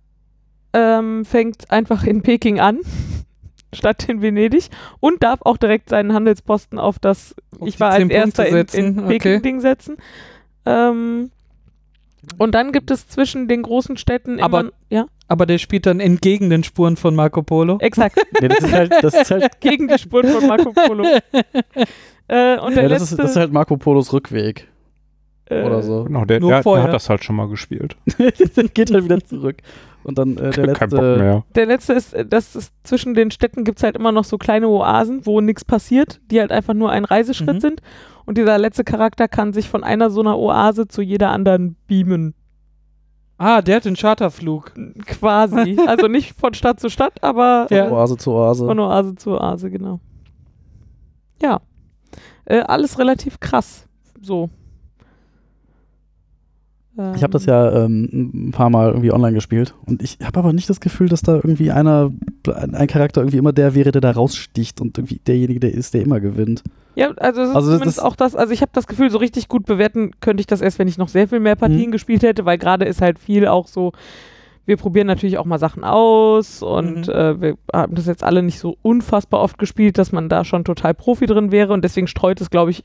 [0.74, 2.78] ähm, fängt einfach in Peking an,
[3.72, 4.70] statt in Venedig,
[5.00, 8.76] und darf auch direkt seinen Handelsposten auf das, Auf ich war als 10 Punkte erster
[8.78, 9.08] in, in okay.
[9.18, 9.96] Peking-Ding setzen.
[10.64, 11.30] Ähm,
[12.38, 16.00] und dann gibt es zwischen den großen Städten Aber- immer, ja, Aber der spielt dann
[16.00, 17.78] entgegen den Spuren von Marco Polo.
[17.80, 21.04] exakt, Nee, das ist halt, das ist halt, gegen die Spuren von Marco Polo.
[22.28, 24.68] äh, und der ja, das, letzte, ist, das ist halt Marco Polos Rückweg
[25.46, 26.04] äh, oder so.
[26.04, 26.84] Genau, der, Nur der, der vorher.
[26.84, 27.96] hat das halt schon mal gespielt.
[28.74, 29.56] Geht halt wieder zurück.
[30.04, 31.16] Und dann äh, der Kein Bock letzte.
[31.22, 31.44] mehr.
[31.54, 34.36] Der letzte ist, äh, dass es zwischen den Städten gibt es halt immer noch so
[34.38, 37.60] kleine Oasen, wo nichts passiert, die halt einfach nur ein Reiseschritt Mhm.
[37.60, 37.82] sind.
[38.24, 42.34] Und dieser letzte Charakter kann sich von einer so einer Oase zu jeder anderen beamen.
[43.38, 44.72] Ah, der hat den Charterflug.
[45.06, 45.76] Quasi.
[45.86, 47.90] also nicht von Stadt zu Stadt, aber Ja.
[47.90, 48.66] Oase zu Oase.
[48.66, 49.98] von Oase zu Oase, genau.
[51.42, 51.60] Ja.
[52.44, 53.88] Äh, alles relativ krass.
[54.20, 54.48] So.
[57.14, 60.38] Ich habe das Ähm, ja ähm, ein paar Mal irgendwie online gespielt und ich habe
[60.38, 62.12] aber nicht das Gefühl, dass da irgendwie einer,
[62.46, 66.02] ein Charakter irgendwie immer der wäre, der da raussticht und irgendwie derjenige, der ist, der
[66.02, 66.62] immer gewinnt.
[66.94, 69.10] Ja, also, es ist Also das zumindest ist- auch das, also ich habe das Gefühl,
[69.10, 71.88] so richtig gut bewerten könnte ich das erst, wenn ich noch sehr viel mehr Partien
[71.88, 71.92] Mhm.
[71.92, 73.92] gespielt hätte, weil gerade ist halt viel auch so,
[74.66, 77.12] wir probieren natürlich auch mal Sachen aus und Mhm.
[77.12, 80.64] äh, wir haben das jetzt alle nicht so unfassbar oft gespielt, dass man da schon
[80.64, 82.84] total Profi drin wäre und deswegen streut es, glaube ich,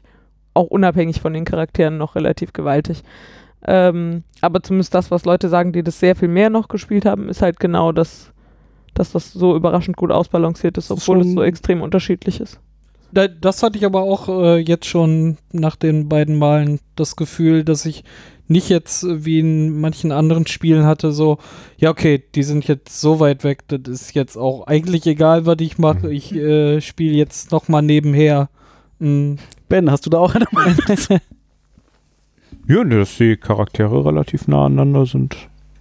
[0.54, 3.04] auch unabhängig von den Charakteren noch relativ gewaltig.
[3.65, 7.28] Ähm, aber zumindest das, was Leute sagen, die das sehr viel mehr noch gespielt haben,
[7.30, 8.32] ist halt genau das,
[8.93, 12.60] dass das so überraschend gut ausbalanciert ist, Das obwohl es so extrem unterschiedlich ist.
[13.12, 17.63] Da, das hatte ich aber auch äh, jetzt schon nach den beiden Malen das Gefühl,
[17.63, 18.04] dass ich
[18.50, 21.38] nicht jetzt wie in manchen anderen Spielen hatte, so,
[21.78, 25.58] ja, okay, die sind jetzt so weit weg, das ist jetzt auch eigentlich egal, was
[25.60, 26.12] ich mache.
[26.12, 28.50] Ich äh, spiele jetzt nochmal nebenher.
[29.00, 29.36] Mm,
[29.70, 30.78] Ben, hast du da auch eine Meinung?
[32.70, 35.36] Ja, ne, dass die Charaktere relativ nah aneinander sind.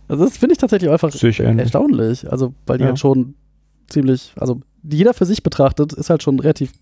[0.07, 2.31] Also das finde ich tatsächlich einfach erstaunlich.
[2.31, 2.91] Also, weil die Ja.
[2.91, 3.35] halt schon
[3.89, 6.73] ziemlich, also jeder für sich betrachtet, ist halt schon relativ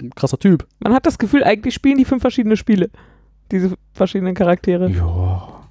[0.00, 0.66] ein krasser Typ.
[0.80, 2.90] Man hat das Gefühl, eigentlich spielen die fünf verschiedene Spiele.
[3.52, 4.90] Diese verschiedenen Charaktere.
[4.90, 5.48] Ja,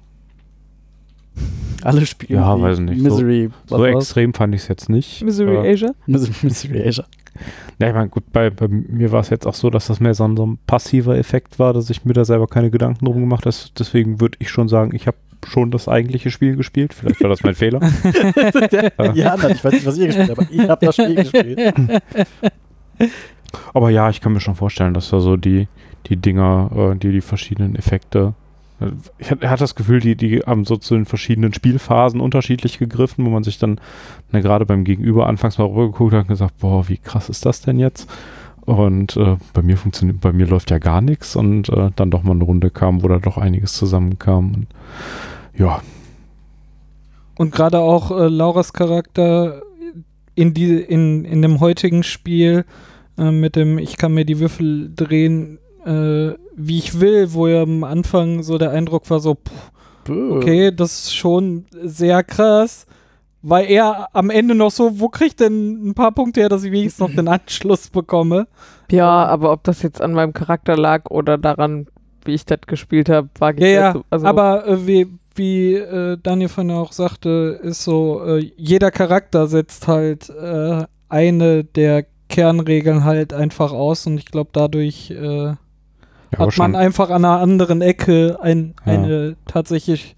[1.82, 2.40] Alle spielen.
[2.40, 3.50] Ja, weiß nicht, so- Misery.
[3.66, 5.22] so extrem fand ich es jetzt nicht.
[5.22, 5.92] Misery Äh, Asia.
[6.06, 7.04] Misery, Misery Asia.
[7.78, 10.14] Ja, ich meine, gut, bei, bei mir war es jetzt auch so, dass das mehr
[10.14, 13.20] so ein, so ein passiver Effekt war, dass ich mir da selber keine Gedanken drum
[13.20, 13.54] gemacht habe.
[13.78, 16.94] Deswegen würde ich schon sagen, ich habe schon das eigentliche Spiel gespielt.
[16.94, 17.80] Vielleicht war das mein Fehler.
[19.14, 21.74] ja, nein, ich weiß nicht, was ihr gespielt habt, aber ich habe das Spiel gespielt.
[23.74, 25.68] Aber ja, ich kann mir schon vorstellen, dass da so die,
[26.06, 28.34] die Dinger, äh, die die verschiedenen Effekte.
[28.80, 33.24] äh, Ich hatte das Gefühl, die, die haben so zu den verschiedenen Spielphasen unterschiedlich gegriffen,
[33.24, 33.80] wo man sich dann
[34.32, 37.60] ne, gerade beim Gegenüber anfangs mal rübergeguckt hat und gesagt, boah, wie krass ist das
[37.62, 38.10] denn jetzt?
[38.62, 42.22] Und äh, bei mir funktioniert, bei mir läuft ja gar nichts und äh, dann doch
[42.24, 44.54] mal eine Runde kam, wo da doch einiges zusammenkam.
[44.54, 44.66] Und,
[45.56, 45.82] ja,
[47.36, 49.62] Und gerade auch äh, Lauras Charakter
[50.34, 52.64] in, die, in, in dem heutigen Spiel
[53.18, 57.62] äh, mit dem Ich kann mir die Würfel drehen, äh, wie ich will, wo ja
[57.62, 59.72] am Anfang so der Eindruck war, so, pff,
[60.08, 62.86] okay, das ist schon sehr krass.
[63.42, 66.72] Weil er am Ende noch so, wo kriegt denn ein paar Punkte her, dass ich
[66.72, 68.48] wenigstens noch den Anschluss bekomme?
[68.90, 71.86] Ja, aber ob das jetzt an meinem Charakter lag oder daran,
[72.24, 74.04] wie ich das gespielt habe, war Ja, ja, dazu.
[74.10, 79.46] Also, aber äh, wie, wie äh, Daniel von auch sagte, ist so, äh, jeder Charakter
[79.46, 85.56] setzt halt äh, eine der Kernregeln halt einfach aus und ich glaube, dadurch äh, ja
[86.38, 88.92] hat man einfach an einer anderen Ecke ein, Ja.
[88.92, 90.16] eine tatsächlich,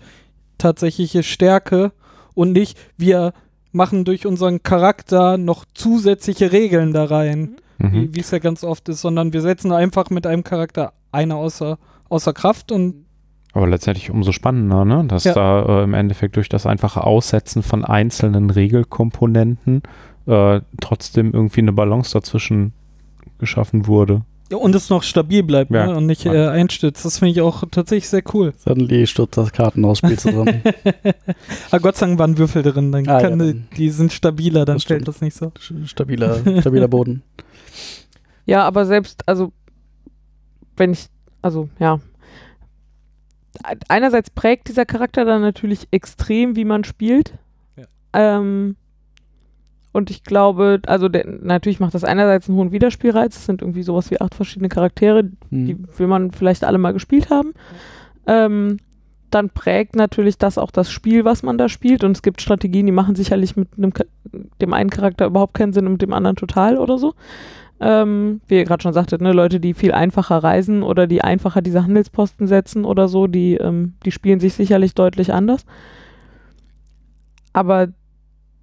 [0.57, 1.93] tatsächliche Stärke
[2.35, 3.33] und nicht, wir
[3.73, 7.93] machen durch unseren Charakter noch zusätzliche Regeln da rein, mhm.
[7.93, 11.37] wie wie es ja ganz oft ist, sondern wir setzen einfach mit einem Charakter eine
[11.37, 13.05] außer, außer Kraft und
[13.53, 15.05] Aber letztendlich umso spannender, ne?
[15.07, 15.35] dass Ja.
[15.35, 19.83] da äh, im Endeffekt durch das einfache Aussetzen von einzelnen Regelkomponenten
[20.29, 22.73] äh, trotzdem irgendwie eine Balance dazwischen
[23.39, 24.23] geschaffen wurde.
[24.51, 25.87] Und es noch stabil bleibt Ja.
[25.89, 25.97] ne?
[25.97, 27.05] und nicht äh, einstürzt.
[27.05, 28.55] Das finde ich auch tatsächlich sehr cool.
[28.57, 30.63] Suddenly stürzt das Kartenhausspiel zusammen.
[31.71, 34.11] Aber Gott sei Dank waren Würfel drin, dann Ah, kann ja, die, dann- die sind
[34.13, 35.07] stabiler, dann Das stimmt.
[35.07, 35.53] das nicht so.
[35.85, 37.23] stabiler, stabiler Boden.
[38.47, 39.53] Ja, aber selbst, also,
[40.79, 41.09] wenn ich,
[41.43, 42.01] also, ja.
[43.89, 47.35] Einerseits prägt dieser Charakter dann natürlich extrem, wie man spielt.
[47.77, 47.85] Ja.
[48.15, 48.77] Ähm,
[49.99, 53.37] und ich glaube, also der, natürlich macht das einerseits einen hohen Wiederspielreiz.
[53.37, 55.85] Es sind irgendwie sowas wie acht verschiedene Charaktere, die Hm.
[55.97, 57.53] will man vielleicht alle mal gespielt haben.
[58.27, 58.79] Ähm,
[59.31, 62.03] dann prägt natürlich das auch das Spiel, was man da spielt.
[62.05, 63.93] Und es gibt Strategien, die machen sicherlich mit einem,
[64.61, 67.15] dem einen Charakter überhaupt keinen Sinn und mit dem anderen total oder so.
[67.81, 71.63] Ähm, wie ihr gerade schon sagtet, ne, Leute, die viel einfacher reisen oder die einfacher
[71.63, 75.65] diese Handelsposten setzen oder so, die, ähm, die spielen sich sicherlich deutlich anders.
[77.53, 77.89] Aber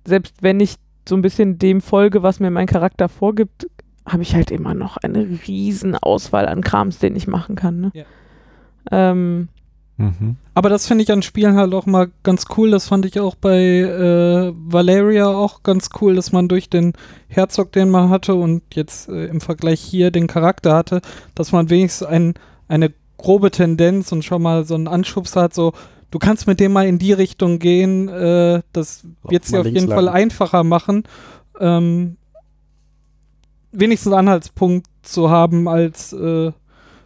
[0.06, 0.76] selbst wenn ich
[1.08, 3.68] so ein bisschen dem folge, was mir mein Charakter vorgibt,
[4.06, 7.82] habe ich halt immer noch eine riesen Auswahl an Krams, den ich machen kann.
[7.82, 7.92] Ne?
[7.94, 8.06] Ja.
[8.92, 9.50] Ähm,
[9.98, 10.36] Mhm.
[10.54, 12.72] Aber das finde ich an Spielen halt auch mal ganz cool.
[12.72, 16.94] Das fand ich auch bei äh, Valeria auch ganz cool, dass man durch den
[17.28, 21.02] Herzog, den man hatte und jetzt äh, im Vergleich hier den Charakter hatte,
[21.34, 22.34] dass man wenigstens ein,
[22.68, 25.74] eine grobe Tendenz und schon mal so einen Anschubs hat, so
[26.16, 29.90] du kannst mit dem mal in die Richtung gehen, äh, das wird mal auf jeden
[29.90, 30.16] Fall lang.
[30.16, 31.04] einfacher machen.
[31.60, 32.16] Ähm,
[33.74, 36.54] wenigstens einen Anhaltspunkt zu haben, als äh,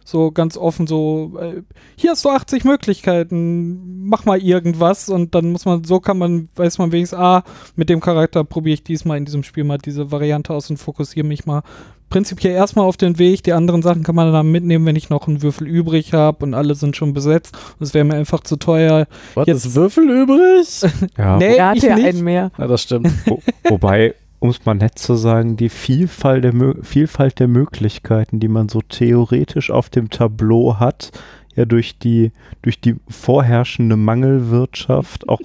[0.04, 1.62] so ganz offen so, äh,
[1.96, 6.48] hier hast du 80 Möglichkeiten, mach mal irgendwas und dann muss man, so kann man,
[6.54, 7.42] weiß man wenigstens, ah,
[7.74, 11.26] mit dem Charakter probiere ich diesmal in diesem Spiel mal diese Variante aus und fokussiere
[11.26, 11.62] mich mal
[12.10, 13.42] prinzipiell erstmal auf den Weg.
[13.44, 16.52] Die anderen Sachen kann man dann mitnehmen, wenn ich noch einen Würfel übrig habe und
[16.52, 17.56] alle sind schon besetzt.
[17.78, 19.06] Das wäre mir einfach zu teuer.
[19.34, 20.82] Was, Jetzt- ist Würfel übrig?
[21.16, 22.06] Ja, Nee, er ich hatte ja nicht.
[22.06, 22.50] einen mehr.
[22.58, 23.10] ja, das stimmt.
[23.26, 28.40] Wo, wobei, um es mal nett zu sagen, die Vielfalt der, Mö- Vielfalt der Möglichkeiten,
[28.40, 31.12] die man so theoretisch auf dem Tableau hat,
[31.56, 35.40] ja durch die, durch die vorherrschende Mangelwirtschaft auch,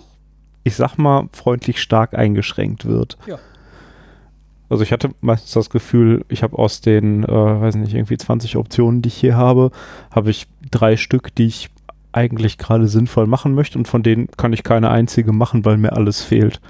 [0.63, 3.17] ich sag mal, freundlich stark eingeschränkt wird.
[3.27, 3.37] Ja.
[4.69, 8.57] Also ich hatte meistens das Gefühl, ich habe aus den, äh, weiß nicht, irgendwie 20
[8.57, 9.71] Optionen, die ich hier habe,
[10.11, 11.69] habe ich drei Stück, die ich
[12.11, 15.93] eigentlich gerade sinnvoll machen möchte und von denen kann ich keine einzige machen, weil mir
[15.93, 16.61] alles fehlt.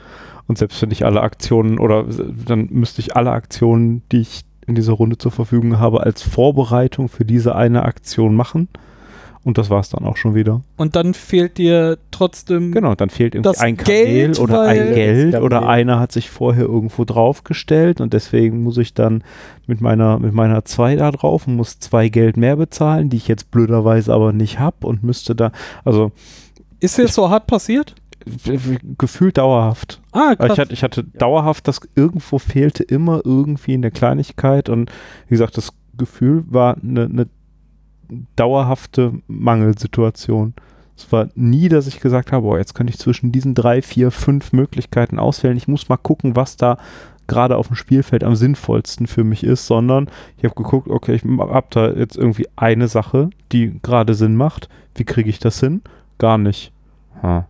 [0.48, 2.06] Und selbst wenn ich alle Aktionen oder
[2.48, 7.10] dann müsste ich alle Aktionen, die ich in dieser Runde zur Verfügung habe, als Vorbereitung
[7.10, 8.68] für diese eine Aktion machen.
[9.46, 10.62] Und das war es dann auch schon wieder.
[10.76, 14.94] Und dann fehlt dir trotzdem Genau, dann fehlt irgendwie Das ein Kamel Geld, oder ein
[14.96, 19.24] Geld oder einer hat sich vorher irgendwo draufgestellt und deswegen muss ich dann
[19.68, 23.28] mit meiner mit meiner 2 da drauf und muss zwei Geld mehr bezahlen, die ich
[23.28, 25.52] jetzt blöderweise aber nicht habe und müsste da,
[25.84, 26.12] also
[26.80, 27.94] Ist dir so hart passiert?
[28.98, 30.02] gefühlt dauerhaft.
[30.12, 30.54] Ah, krass.
[30.54, 34.90] Ich hatte, ich hatte dauerhaft, das irgendwo fehlte immer irgendwie in der Kleinigkeit und
[35.28, 37.28] wie gesagt, das Gefühl war eine, eine
[38.36, 40.54] dauerhafte Mangelsituation.
[40.98, 44.12] Es war nie, dass ich gesagt habe, oh, jetzt könnte ich zwischen diesen drei, vier,
[44.12, 45.58] fünf Möglichkeiten auswählen.
[45.58, 46.78] Ich muss mal gucken, was da
[47.28, 51.24] gerade auf dem Spielfeld am sinnvollsten für mich ist, sondern ich habe geguckt, okay, ich
[51.24, 54.70] habe da jetzt irgendwie eine Sache, die gerade Sinn macht.
[54.94, 55.82] Wie kriege ich das hin?
[56.18, 56.72] Gar nicht.
[57.22, 57.48] Ha.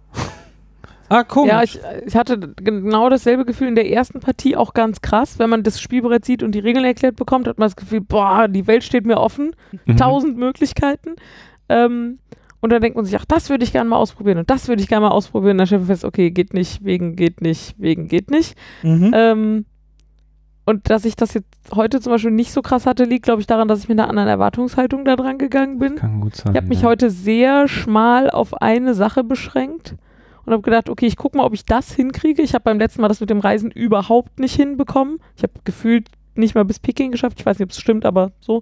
[1.09, 1.49] Ah, komisch.
[1.51, 5.39] Ja, ich, ich hatte genau dasselbe Gefühl in der ersten Partie, auch ganz krass.
[5.39, 8.47] Wenn man das Spielbrett sieht und die Regeln erklärt bekommt, hat man das Gefühl, boah,
[8.47, 9.97] die Welt steht mir offen, Mhm.
[9.97, 11.15] tausend Möglichkeiten.
[11.69, 12.19] Ähm,
[12.61, 14.81] und dann denkt man sich, ach, das würde ich gerne mal ausprobieren und das würde
[14.81, 15.51] ich gerne mal ausprobieren.
[15.51, 18.55] Und dann stellt man fest, okay, geht nicht, wegen geht nicht, wegen geht nicht.
[18.81, 19.11] mhm.
[19.13, 19.65] Ähm,
[20.67, 23.45] und dass ich das jetzt heute zum Beispiel nicht so krass hatte, liegt, glaube ich,
[23.45, 25.95] daran, dass ich mit einer anderen Erwartungshaltung da dran gegangen bin.
[25.97, 26.53] Kann gut sein.
[26.53, 26.87] Ich habe mich ja.
[26.87, 29.93] heute sehr schmal auf eine Sache beschränkt
[30.45, 32.41] und habe gedacht, okay, ich gucke mal, ob ich das hinkriege.
[32.41, 35.19] Ich habe beim letzten Mal das mit dem Reisen überhaupt nicht hinbekommen.
[35.35, 37.39] Ich habe gefühlt nicht mal bis Peking geschafft.
[37.39, 38.61] Ich weiß nicht, ob es stimmt, aber so.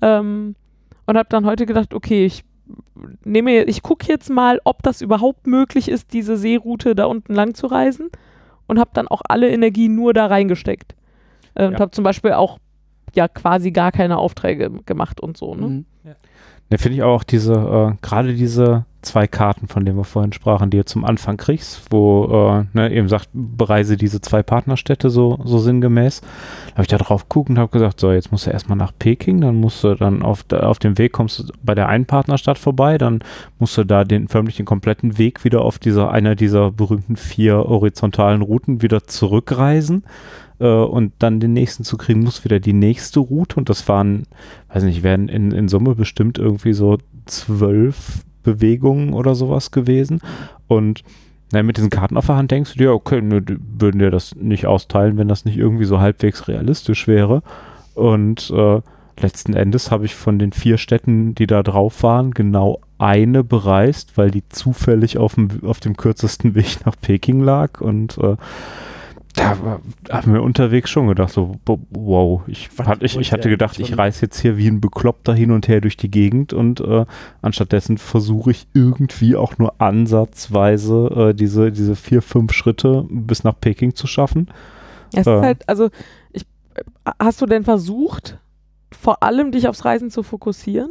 [0.00, 0.54] Ähm,
[1.06, 2.44] und habe dann heute gedacht, okay, ich
[3.24, 7.54] nehme, ich gucke jetzt mal, ob das überhaupt möglich ist, diese Seeroute da unten lang
[7.54, 8.10] zu reisen.
[8.66, 10.94] Und habe dann auch alle Energie nur da reingesteckt.
[11.54, 11.78] Äh, Und Ja.
[11.80, 12.58] habe zum Beispiel auch
[13.14, 15.54] ja quasi gar keine Aufträge gemacht und so.
[15.54, 15.66] Ne?
[15.66, 15.84] Mhm.
[16.68, 20.70] Da finde ich auch diese, äh, gerade diese zwei Karten, von denen wir vorhin sprachen,
[20.70, 25.38] die du zum Anfang kriegst, wo äh, ne, eben sagt, bereise diese zwei Partnerstädte so,
[25.44, 26.20] so sinngemäß.
[26.20, 28.92] Da habe ich da drauf geguckt und habe gesagt, so, jetzt musst du erstmal nach
[28.98, 32.58] Peking, dann musst du dann auf, auf dem Weg kommst du bei der einen Partnerstadt
[32.58, 33.20] vorbei, dann
[33.58, 37.56] musst du da den förmlich den kompletten Weg wieder auf dieser, einer dieser berühmten vier
[37.56, 40.04] horizontalen Routen wieder zurückreisen
[40.58, 44.26] äh, und dann den nächsten zu kriegen, muss wieder die nächste Route und das waren
[44.68, 50.20] weiß nicht, werden in, in Summe bestimmt irgendwie so zwölf Bewegungen oder sowas gewesen.
[50.66, 51.02] Und
[51.52, 54.34] na, mit diesen Karten auf der Hand denkst du dir, okay, nö, würden dir das
[54.36, 57.42] nicht austeilen, wenn das nicht irgendwie so halbwegs realistisch wäre.
[57.94, 58.80] Und äh,
[59.20, 64.16] letzten Endes habe ich von den vier Städten, die da drauf waren, genau eine bereist,
[64.16, 67.80] weil die zufällig auf dem, auf dem kürzesten Weg nach Peking lag.
[67.80, 68.36] Und äh,
[69.38, 71.56] da haben wir unterwegs schon gedacht, so,
[71.90, 75.50] wow, ich, hat, ich, ich hatte gedacht, ich reise jetzt hier wie ein Bekloppter hin
[75.50, 77.04] und her durch die Gegend und äh,
[77.42, 83.54] anstattdessen versuche ich irgendwie auch nur ansatzweise äh, diese, diese vier, fünf Schritte bis nach
[83.60, 84.48] Peking zu schaffen.
[85.12, 85.88] Es äh, ist halt, also,
[86.32, 86.44] ich,
[87.18, 88.38] hast du denn versucht,
[88.90, 90.90] vor allem dich aufs Reisen zu fokussieren?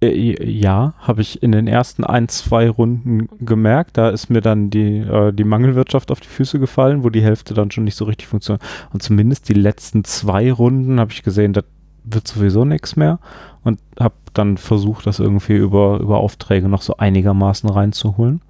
[0.00, 3.96] Äh, ja, habe ich in den ersten ein, zwei Runden gemerkt.
[3.96, 7.54] Da ist mir dann die, äh, die Mangelwirtschaft auf die Füße gefallen, wo die Hälfte
[7.54, 8.62] dann schon nicht so richtig funktioniert.
[8.92, 11.64] Und zumindest die letzten zwei Runden habe ich gesehen, das
[12.04, 13.18] wird sowieso nichts mehr.
[13.64, 18.40] Und habe dann versucht, das irgendwie über, über Aufträge noch so einigermaßen reinzuholen.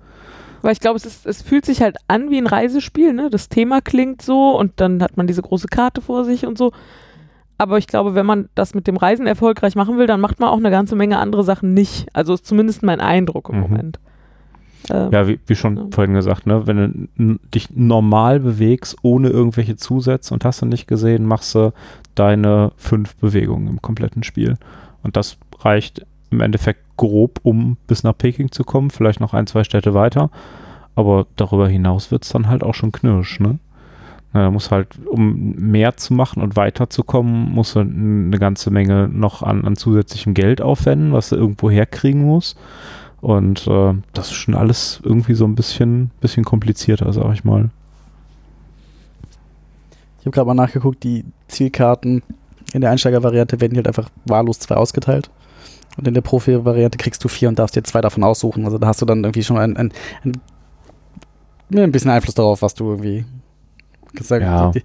[0.60, 3.12] Weil ich glaube, es, es fühlt sich halt an wie ein Reisespiel.
[3.14, 3.30] Ne?
[3.30, 6.72] Das Thema klingt so und dann hat man diese große Karte vor sich und so.
[7.58, 10.48] Aber ich glaube, wenn man das mit dem Reisen erfolgreich machen will, dann macht man
[10.48, 12.06] auch eine ganze Menge andere Sachen nicht.
[12.12, 13.62] Also ist zumindest mein Eindruck im mhm.
[13.62, 13.98] Moment.
[14.90, 15.86] Ähm, ja, wie, wie schon ja.
[15.90, 20.86] vorhin gesagt, ne, wenn du dich normal bewegst, ohne irgendwelche Zusätze und hast du nicht
[20.86, 21.72] gesehen, machst du
[22.14, 24.56] deine fünf Bewegungen im kompletten Spiel.
[25.02, 29.46] Und das reicht im Endeffekt grob, um bis nach Peking zu kommen, vielleicht noch ein,
[29.46, 30.30] zwei Städte weiter.
[30.94, 33.58] Aber darüber hinaus wird es dann halt auch schon knirsch, ne?
[34.42, 39.42] Da muss halt, um mehr zu machen und weiterzukommen, muss er eine ganze Menge noch
[39.42, 42.56] an, an zusätzlichem Geld aufwenden, was er irgendwo herkriegen muss.
[43.20, 47.70] Und äh, das ist schon alles irgendwie so ein bisschen, bisschen komplizierter, sag ich mal.
[50.20, 52.22] Ich habe gerade mal nachgeguckt, die Zielkarten
[52.72, 55.30] in der Einsteigervariante werden halt einfach wahllos zwei ausgeteilt.
[55.96, 58.64] Und in der Profi-Variante kriegst du vier und darfst dir zwei davon aussuchen.
[58.64, 59.92] Also da hast du dann irgendwie schon ein, ein,
[61.74, 63.24] ein bisschen Einfluss darauf, was du irgendwie
[64.14, 64.42] gesagt.
[64.42, 64.70] Ja.
[64.70, 64.82] Die,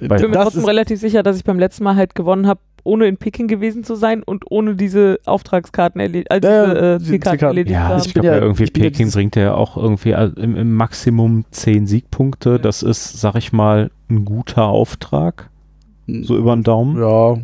[0.00, 2.60] die, ich bin mir trotzdem relativ sicher, dass ich beim letzten Mal halt gewonnen habe,
[2.84, 7.48] ohne in Peking gewesen zu sein und ohne diese Auftragskarten erledigt, also äh, äh, Zielkarten
[7.48, 8.02] erledigt ja, zu haben.
[8.06, 12.52] Ich glaube ja, irgendwie Peking bringt ja auch irgendwie also im, im, Maximum 10 Siegpunkte.
[12.52, 12.58] Ja.
[12.58, 15.50] Das ist, sag ich mal, ein guter Auftrag.
[16.06, 16.98] So über den Daumen.
[16.98, 17.36] Ja.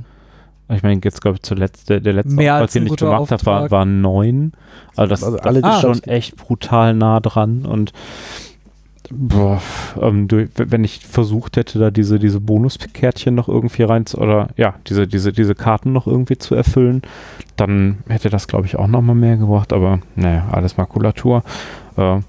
[0.75, 3.47] Ich meine, jetzt glaube ich zuletzt, der, der letzte Mehr Auftrag, den ich gemacht habe,
[3.47, 4.53] war, war neun.
[4.97, 7.93] Also das, also alle, das ist schon echt brutal nah dran und
[9.11, 9.61] Boah,
[10.01, 14.49] ähm, du, wenn ich versucht hätte, da diese, diese Bonuskärtchen noch irgendwie rein zu, oder
[14.57, 17.03] ja, diese, diese, diese Karten noch irgendwie zu erfüllen,
[17.57, 21.43] dann hätte das, glaube ich, auch nochmal mehr gebracht, aber naja, alles Makulatur.
[21.97, 22.21] Äh,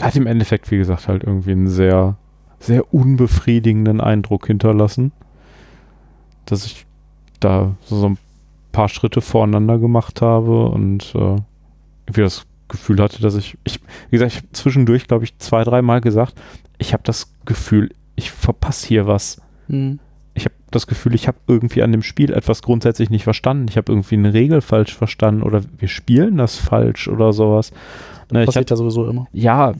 [0.00, 2.16] hat im Endeffekt, wie gesagt, halt irgendwie einen sehr,
[2.58, 5.12] sehr unbefriedigenden Eindruck hinterlassen,
[6.46, 6.86] dass ich
[7.40, 8.18] da so, ein
[8.72, 11.36] paar Schritte voreinander gemacht habe und äh,
[12.06, 15.64] irgendwie das Gefühl hatte, dass ich, ich wie gesagt, ich habe zwischendurch, glaube ich, zwei,
[15.64, 16.34] dreimal gesagt,
[16.78, 19.40] ich habe das Gefühl, ich verpasse hier was.
[19.68, 19.98] Mhm.
[20.34, 23.66] Ich habe das Gefühl, ich habe irgendwie an dem Spiel etwas grundsätzlich nicht verstanden.
[23.68, 27.72] Ich habe irgendwie eine Regel falsch verstanden oder wir spielen das falsch oder sowas.
[28.30, 29.28] Ne, das passiert ja sowieso immer.
[29.32, 29.72] Ja,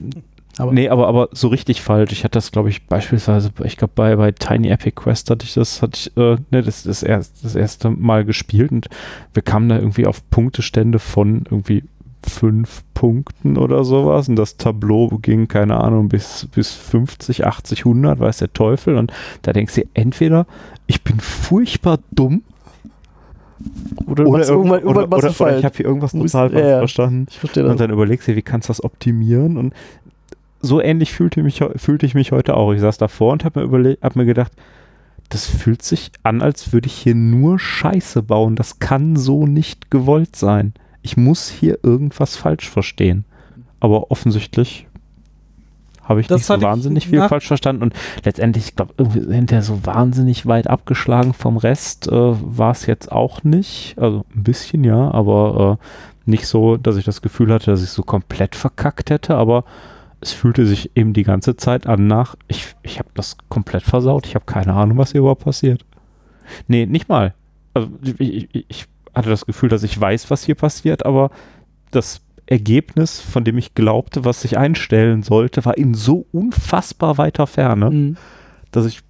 [0.57, 2.11] aber nee, aber, aber so richtig falsch.
[2.11, 5.53] Ich hatte das, glaube ich, beispielsweise, ich glaube, bei, bei Tiny Epic Quest hatte ich
[5.53, 8.87] das, hatte ich, äh, ne, das, das, erst, das erste Mal gespielt und
[9.33, 11.83] wir kamen da irgendwie auf Punktestände von irgendwie
[12.27, 14.29] fünf Punkten oder sowas.
[14.29, 18.95] Und das Tableau ging, keine Ahnung, bis, bis 50, 80, 100, weiß der Teufel.
[18.97, 19.11] Und
[19.41, 20.45] da denkst du entweder,
[20.85, 22.43] ich bin furchtbar dumm
[24.05, 26.77] oder, oder, irgendwann, oder, oder, oder ich habe hier irgendwas total ja, ja.
[26.79, 27.27] verstanden.
[27.55, 29.57] Und dann überlegst du, wie kannst du das optimieren?
[29.57, 29.73] Und
[30.61, 32.73] so ähnlich fühlte, mich, fühlte ich mich heute auch.
[32.73, 34.51] Ich saß davor und habe mir, hab mir gedacht,
[35.29, 38.55] das fühlt sich an, als würde ich hier nur Scheiße bauen.
[38.55, 40.73] Das kann so nicht gewollt sein
[41.07, 43.23] ich muss hier irgendwas falsch verstehen.
[43.79, 44.87] Aber offensichtlich
[46.03, 47.93] habe ich das nicht so wahnsinnig viel falsch verstanden und
[48.25, 53.45] letztendlich, ich glaube, hinterher so wahnsinnig weit abgeschlagen vom Rest äh, war es jetzt auch
[53.45, 53.97] nicht.
[53.97, 57.89] Also ein bisschen ja, aber äh, nicht so, dass ich das Gefühl hatte, dass ich
[57.89, 59.63] so komplett verkackt hätte, aber
[60.19, 64.27] es fühlte sich eben die ganze Zeit an nach, ich, ich habe das komplett versaut,
[64.27, 65.85] ich habe keine Ahnung, was hier überhaupt passiert.
[66.67, 67.33] Nee, nicht mal.
[67.73, 68.87] Also ich, ich, ich
[69.17, 71.31] hatte das Gefühl, dass ich weiß, was hier passiert, aber
[71.91, 77.45] das Ergebnis, von dem ich glaubte, was sich einstellen sollte, war in so unfassbar weiter
[77.47, 78.17] Ferne, mhm.
[78.71, 79.01] dass ich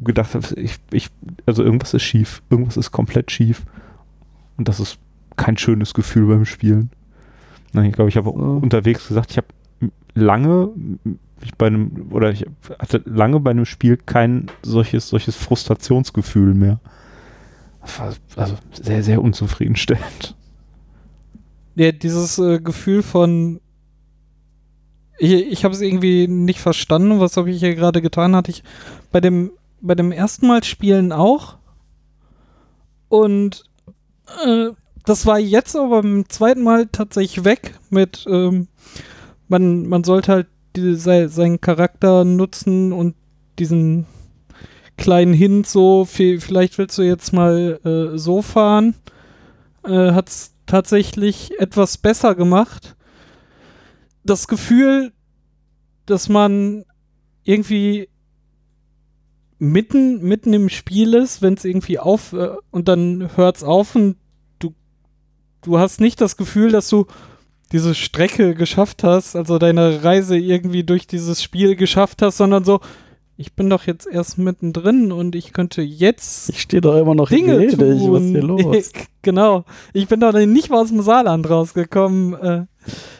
[0.00, 1.08] gedacht habe, ich, ich,
[1.46, 3.64] also irgendwas ist schief, irgendwas ist komplett schief.
[4.58, 4.98] Und das ist
[5.36, 6.90] kein schönes Gefühl beim Spielen.
[7.72, 8.58] Ich glaube, ich habe oh.
[8.58, 9.46] unterwegs gesagt, ich habe
[10.14, 10.70] lange
[11.44, 12.46] ich bei einem, oder ich
[12.78, 16.78] hatte lange bei einem Spiel kein solches, solches Frustrationsgefühl mehr
[18.36, 20.36] also sehr, sehr unzufriedenstellend.
[21.74, 23.60] Ja, dieses äh, Gefühl von
[25.18, 28.62] ich, ich habe es irgendwie nicht verstanden, was habe ich hier gerade getan, hatte ich
[29.10, 31.56] bei dem bei dem ersten Mal spielen auch
[33.08, 33.64] und
[34.44, 34.68] äh,
[35.04, 38.68] das war jetzt aber beim zweiten Mal tatsächlich weg mit ähm,
[39.48, 43.14] man, man sollte halt die, sei, seinen Charakter nutzen und
[43.58, 44.06] diesen
[44.96, 48.94] kleinen Hint so, vielleicht willst du jetzt mal äh, so fahren,
[49.84, 52.96] äh, hat es tatsächlich etwas besser gemacht.
[54.24, 55.12] Das Gefühl,
[56.06, 56.84] dass man
[57.44, 58.08] irgendwie
[59.58, 63.94] mitten, mitten im Spiel ist, wenn es irgendwie auf äh, und dann hört es auf
[63.94, 64.16] und
[64.58, 64.74] du,
[65.62, 67.06] du hast nicht das Gefühl, dass du
[67.72, 72.80] diese Strecke geschafft hast, also deine Reise irgendwie durch dieses Spiel geschafft hast, sondern so,
[73.42, 76.48] ich bin doch jetzt erst mittendrin und ich könnte jetzt.
[76.48, 77.76] Ich stehe doch immer noch Dinge Rede.
[77.76, 78.12] tun.
[78.12, 78.90] Was ist hier los?
[79.22, 79.64] genau.
[79.92, 82.34] Ich bin doch nicht mal aus dem Saarland rausgekommen.
[82.34, 82.66] Äh,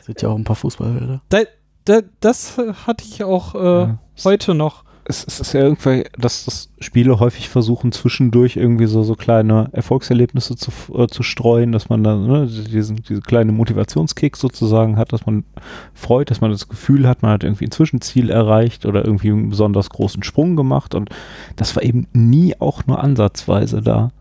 [0.06, 1.22] Sind ja auch ein paar Fußballbilder.
[1.28, 1.38] da,
[1.84, 2.56] da, das
[2.86, 3.98] hatte ich auch äh, Ja.
[4.24, 4.84] heute noch.
[5.04, 9.68] Es, es ist ja irgendwie, dass, dass Spiele häufig versuchen, zwischendurch irgendwie so, so kleine
[9.72, 15.12] Erfolgserlebnisse zu, äh, zu streuen, dass man dann ne, diesen, diese kleine Motivationskick sozusagen hat,
[15.12, 15.44] dass man
[15.92, 19.50] freut, dass man das Gefühl hat, man hat irgendwie ein Zwischenziel erreicht oder irgendwie einen
[19.50, 21.10] besonders großen Sprung gemacht und
[21.56, 24.12] das war eben nie auch nur ansatzweise da.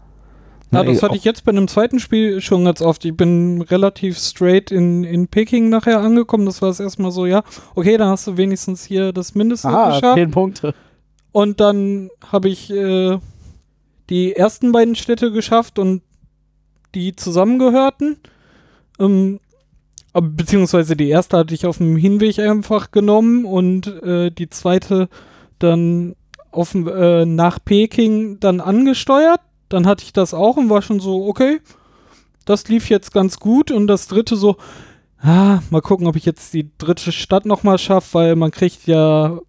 [0.72, 3.03] Ja, Ne, das hatte ich jetzt bei einem zweiten Spiel schon ganz oft.
[3.05, 6.45] Ich bin relativ straight in, in Peking nachher angekommen.
[6.45, 7.43] Das war es erstmal so, ja,
[7.76, 10.15] okay, dann hast du wenigstens hier das Mindeste Ah, geschafft.
[10.17, 10.74] zehn Punkte.
[11.34, 13.17] Und dann habe ich äh,
[14.09, 16.01] die ersten beiden Städte geschafft und
[16.95, 18.17] die zusammengehörten.
[18.99, 19.39] Ähm,
[20.13, 25.07] beziehungsweise die erste hatte ich auf dem Hinweg einfach genommen und äh, die zweite
[25.59, 26.15] dann
[26.51, 29.39] auf, äh, nach Peking dann angesteuert.
[29.74, 31.59] Dann hatte ich das auch und war schon so, okay,
[32.45, 33.72] das lief jetzt ganz gut.
[33.72, 34.57] Und das dritte so,
[35.22, 39.39] ah, mal gucken, ob ich jetzt die dritte Stadt nochmal schaffe, weil man kriegt ja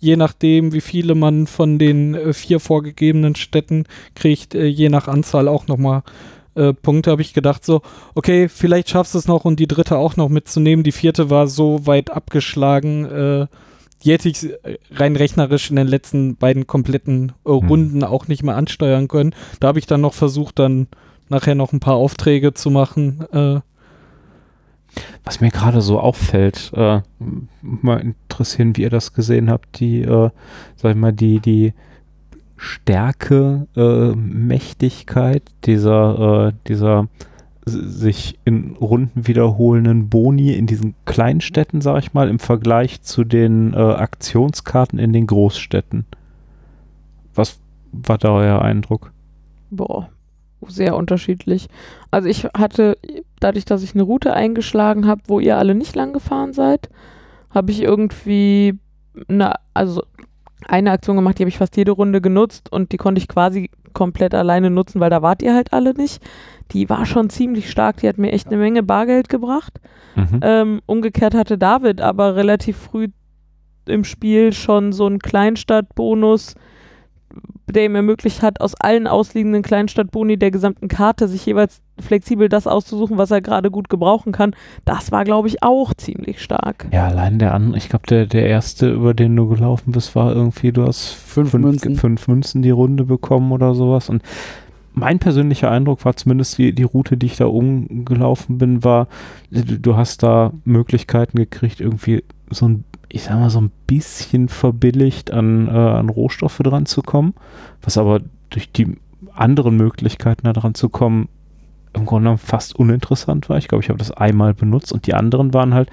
[0.00, 5.08] je nachdem, wie viele man von den äh, vier vorgegebenen Städten kriegt, äh, je nach
[5.08, 6.02] Anzahl auch nochmal
[6.54, 7.82] äh, Punkte, habe ich gedacht, so,
[8.14, 10.84] okay, vielleicht schaffst du es noch und die dritte auch noch mitzunehmen.
[10.84, 13.46] Die vierte war so weit abgeschlagen, äh,
[14.04, 17.68] die hätte ich äh, rein rechnerisch in den letzten beiden kompletten äh, Hm.
[17.68, 19.34] Runden auch nicht mehr ansteuern können.
[19.60, 20.86] Da habe ich dann noch versucht, dann
[21.28, 23.24] nachher noch ein paar Aufträge zu machen.
[23.32, 23.60] Äh,
[25.24, 27.00] Was mir gerade so auffällt, äh,
[27.60, 30.30] mal interessieren, wie ihr das gesehen habt, die, äh,
[30.76, 31.74] sag ich mal, die, die
[32.56, 37.08] Stärke, äh, Mächtigkeit dieser, äh, dieser
[37.68, 43.74] sich in Runden wiederholenden Boni in diesen Kleinstädten, sag ich mal, im Vergleich zu den
[43.74, 46.04] äh, Aktionskarten in den Großstädten.
[47.34, 47.60] Was
[47.92, 49.12] war da euer Eindruck?
[49.70, 50.08] Boah,
[50.66, 51.68] sehr unterschiedlich.
[52.10, 52.98] Also ich hatte,
[53.40, 56.88] dadurch, dass ich eine Route eingeschlagen habe, wo ihr alle nicht lang gefahren seid,
[57.50, 58.78] habe ich irgendwie
[59.28, 60.02] eine, also
[60.66, 63.70] eine Aktion gemacht, die habe ich fast jede Runde genutzt und die konnte ich quasi
[63.92, 66.22] komplett alleine nutzen, weil da wart ihr halt alle nicht.
[66.72, 69.80] Die war schon ziemlich stark, die hat mir echt eine Menge Bargeld gebracht.
[70.16, 70.40] Mhm.
[70.42, 73.08] Ähm, umgekehrt hatte David aber relativ früh
[73.86, 76.54] im Spiel schon so einen Kleinstadtbonus,
[77.66, 82.66] der ihm ermöglicht hat, aus allen ausliegenden Kleinstadtboni der gesamten Karte sich jeweils flexibel das
[82.66, 84.54] auszusuchen, was er gerade gut gebrauchen kann.
[84.84, 86.86] Das war, glaube ich, auch ziemlich stark.
[86.92, 90.34] Ja, allein der andere, ich glaube, der, der erste, über den du gelaufen bist, war
[90.34, 91.96] irgendwie, du hast Fünf Münzen.
[91.96, 94.08] fünf Münzen die Runde bekommen oder sowas.
[94.08, 94.22] Und
[94.92, 99.08] mein persönlicher Eindruck war zumindest die, die Route, die ich da umgelaufen bin, war,
[99.50, 104.48] du, du hast da Möglichkeiten gekriegt, irgendwie so ein, ich sag mal, so ein bisschen
[104.48, 107.34] verbilligt an, äh, an Rohstoffe dran zu kommen,
[107.82, 108.20] was aber
[108.50, 108.96] durch die
[109.34, 111.28] anderen Möglichkeiten da dran zu kommen,
[111.92, 113.58] im Grunde genommen fast uninteressant war.
[113.58, 115.90] Ich glaube, ich habe das einmal benutzt und die anderen waren halt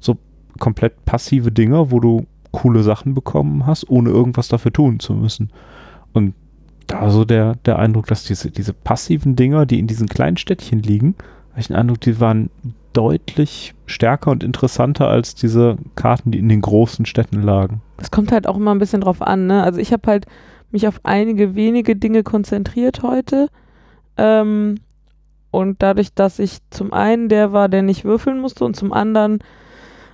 [0.00, 0.16] so
[0.58, 5.50] komplett passive Dinger, wo du coole Sachen bekommen hast, ohne irgendwas dafür tun zu müssen.
[6.12, 6.34] Und
[6.86, 10.80] da so der, der Eindruck, dass diese, diese passiven Dinger, die in diesen kleinen Städtchen
[10.80, 11.14] liegen,
[11.50, 12.50] habe ich den Eindruck, die waren
[12.92, 17.82] deutlich stärker und interessanter als diese Karten, die in den großen Städten lagen.
[17.98, 19.46] Es kommt halt auch immer ein bisschen drauf an.
[19.46, 19.62] Ne?
[19.62, 20.26] Also ich habe halt
[20.70, 23.48] mich auf einige wenige Dinge konzentriert heute.
[24.16, 24.76] Ähm,
[25.50, 29.38] und dadurch, dass ich zum einen der war, der nicht würfeln musste und zum anderen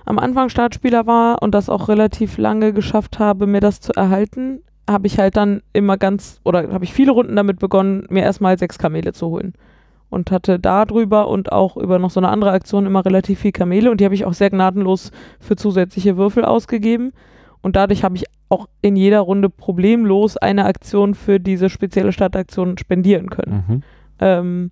[0.05, 4.61] am Anfang Startspieler war und das auch relativ lange geschafft habe, mir das zu erhalten,
[4.89, 8.57] habe ich halt dann immer ganz, oder habe ich viele Runden damit begonnen, mir erstmal
[8.57, 9.53] sechs Kamele zu holen.
[10.09, 13.89] Und hatte darüber und auch über noch so eine andere Aktion immer relativ viel Kamele
[13.89, 17.11] und die habe ich auch sehr gnadenlos für zusätzliche Würfel ausgegeben.
[17.61, 22.77] Und dadurch habe ich auch in jeder Runde problemlos eine Aktion für diese spezielle Startaktion
[22.77, 23.63] spendieren können.
[23.67, 23.83] Mhm.
[24.19, 24.69] Ähm,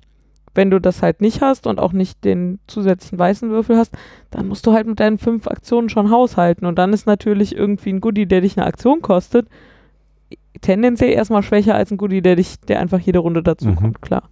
[0.56, 3.94] wenn du das halt nicht hast und auch nicht den zusätzlichen weißen Würfel hast,
[4.32, 6.66] dann musst du halt mit deinen fünf Aktionen schon haushalten.
[6.66, 9.48] Und dann ist natürlich irgendwie ein Goodie, der dich eine Aktion kostet,
[10.62, 13.76] tendenziell erstmal schwächer als ein Goodie, der dich, der einfach jede Runde dazu Mhm.
[13.76, 14.30] kommt, klar.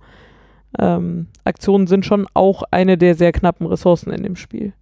[0.80, 4.74] Ähm, Aktionen sind schon auch eine der sehr knappen Ressourcen in dem Spiel.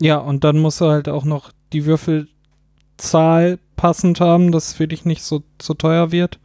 [0.00, 4.88] Ja, und dann musst du halt auch noch die Würfelzahl passend haben, dass es für
[4.88, 6.40] dich nicht so, so teuer wird.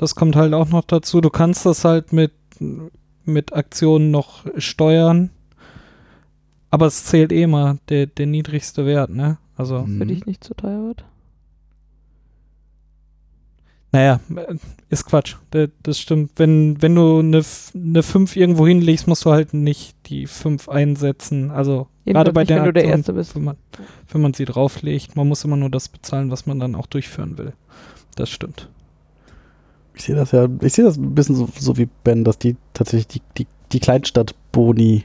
[0.00, 1.20] Das kommt halt auch noch dazu.
[1.20, 2.32] Du kannst das halt mit,
[3.26, 5.28] mit Aktionen noch steuern.
[6.70, 9.36] Aber es zählt eh mal der, der niedrigste Wert, ne?
[9.56, 9.98] Also, Mhm.
[9.98, 11.04] Für dich nicht zu teuer wird.
[13.92, 14.54] naja, äh,
[14.88, 15.34] ist Quatsch.
[15.50, 16.30] Da- Das stimmt.
[16.36, 17.42] Wenn, wenn du eine,
[17.74, 21.50] eine 5 irgendwo hinlegst, musst du halt nicht die 5 einsetzen.
[21.50, 23.34] Also, gerade Jedenfalls bei nicht, der wenn du der Erste bist.
[23.34, 23.56] wenn man,
[24.12, 25.16] wenn man sie drauflegt.
[25.16, 27.52] Man muss immer nur das bezahlen, was man dann auch durchführen will.
[28.16, 28.68] Das stimmt.
[29.94, 32.56] Ich sehe das ja, ich sehe das ein bisschen so, so wie Ben, dass die
[32.74, 35.04] tatsächlich die, die, die Kleinstadt-Boni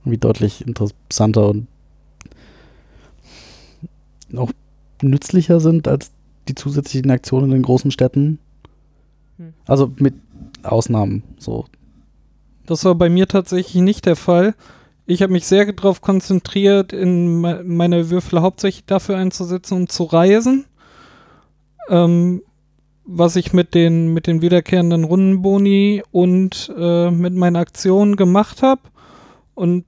[0.00, 1.66] irgendwie deutlich interessanter und
[4.36, 4.50] auch
[5.02, 6.10] nützlicher sind als
[6.48, 8.38] die zusätzlichen Aktionen in den großen Städten.
[9.38, 9.54] Hm.
[9.66, 10.14] Also mit
[10.62, 11.22] Ausnahmen.
[11.38, 11.66] So.
[12.66, 14.54] Das war bei mir tatsächlich nicht der Fall.
[15.06, 20.04] Ich habe mich sehr darauf konzentriert, in me meine Würfel hauptsächlich dafür einzusetzen, um zu
[20.04, 20.64] reisen.
[21.90, 22.42] Ähm,
[23.04, 28.82] was ich mit den, mit den wiederkehrenden Rundenboni und äh, mit meinen Aktionen gemacht habe.
[29.54, 29.84] Und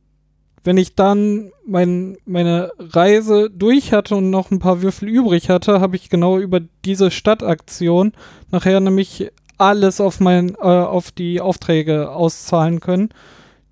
[0.65, 5.81] wenn ich dann mein, meine Reise durch hatte und noch ein paar Würfel übrig hatte,
[5.81, 8.13] habe ich genau über diese Stadtaktion
[8.51, 13.11] nachher nämlich alles auf, mein, äh, auf die Aufträge auszahlen können,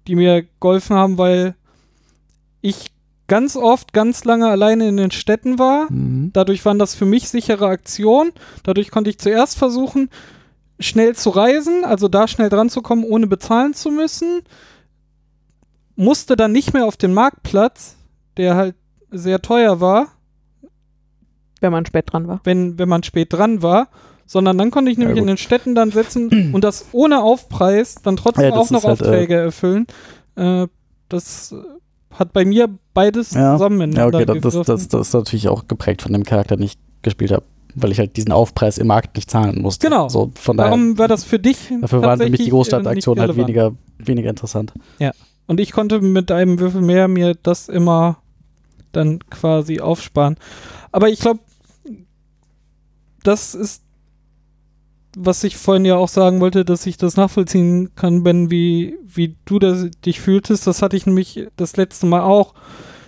[0.07, 1.55] die mir geholfen haben, weil
[2.61, 2.93] ich
[3.27, 5.91] ganz oft ganz lange alleine in den Städten war.
[5.91, 6.31] Mhm.
[6.33, 8.33] Dadurch waren das für mich sichere Aktionen.
[8.62, 10.11] Dadurch konnte ich zuerst versuchen,
[10.79, 14.43] schnell zu reisen, also da schnell dran zu kommen, ohne bezahlen zu müssen.
[15.97, 17.97] Musste dann nicht mehr auf den Marktplatz,
[18.37, 18.75] der halt
[19.11, 20.09] sehr teuer war,
[21.61, 22.41] Wenn man spät dran war.
[22.45, 23.89] wenn, wenn man spät dran war,
[24.27, 27.97] sondern dann konnte ich nämlich Ja, in den Städten dann sitzen und das ohne Aufpreis
[28.03, 29.87] dann trotzdem Ja, auch noch halt, äh, Aufträge erfüllen.
[30.35, 30.66] Äh,
[31.09, 31.62] das äh,
[32.14, 33.54] hat bei mir beides Ja.
[33.54, 36.64] zusammen Ja, okay, das, das, das, das ist natürlich auch geprägt von dem Charakter, den
[36.64, 37.44] ich gespielt habe,
[37.74, 39.88] weil ich halt diesen Aufpreis im Markt nicht zahlen musste.
[39.88, 40.08] Genau.
[40.08, 43.38] So, von daher, Darum war das für dich dafür waren mich die Großstadtaktionen nicht halt
[43.38, 44.72] weniger, weniger interessant.
[45.46, 48.16] Und ich konnte mit einem Würfel mehr mir das immer
[48.92, 50.36] dann quasi aufsparen.
[50.90, 51.40] Aber ich glaube,
[53.22, 53.84] das ist,
[55.16, 59.36] was ich vorhin ja auch sagen wollte, dass ich das nachvollziehen kann, Ben, wie, wie
[59.44, 60.66] du das, dich fühltest.
[60.66, 62.54] Das hatte ich nämlich das letzte Mal auch.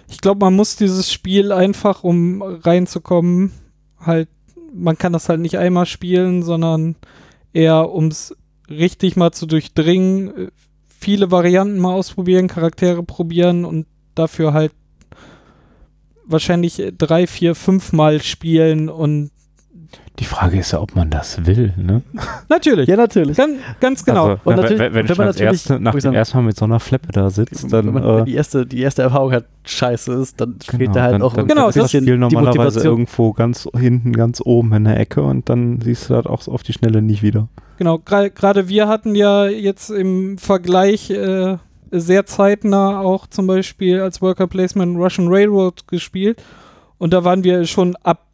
[0.09, 3.52] Ich glaube, man muss dieses Spiel einfach, um reinzukommen,
[3.98, 4.28] halt,
[4.72, 6.96] man kann das halt nicht einmal spielen, sondern
[7.52, 8.36] eher, um es
[8.68, 10.50] richtig mal zu durchdringen,
[10.86, 14.72] viele Varianten mal ausprobieren, Charaktere probieren und dafür halt
[16.24, 19.30] wahrscheinlich drei, vier, fünf Mal spielen und
[20.19, 22.01] Die Frage ist ja, ob man das will, ne?
[22.49, 23.37] natürlich, Ja, natürlich.
[23.37, 24.23] ganz, ganz genau.
[24.29, 26.57] Also, Und na, natürlich- wenn, wenn wenn man natürlich- erste, nach dem ersten Mal mit
[26.57, 29.45] so einer Flappe da sitzt, Wenn dann, man äh, die, erste, die erste Erfahrung halt
[29.64, 32.17] scheiße ist, dann fehlt genau, da halt dann, auch dann Genau, ist das das- Spiel
[32.17, 36.47] normalerweise irgendwo ganz hinten, ganz oben in der Ecke und dann siehst du das auch
[36.49, 37.49] auf die Schnelle nicht wieder.
[37.79, 41.59] Genau, gerade wir hatten ja jetzt im Vergleich äh,
[41.91, 46.43] sehr zeitnah auch zum Beispiel als Worker Placement Russian Railroad gespielt
[46.99, 48.26] und da waren wir schon ab,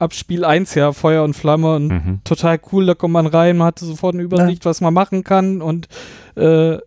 [0.00, 2.20] ab Spiel 1 ja Feuer und Flamme und Mhm.
[2.24, 5.62] total cool, da kommt man rein, man hatte sofort eine Übersicht, was man machen kann
[5.62, 5.86] und
[6.36, 6.78] äh,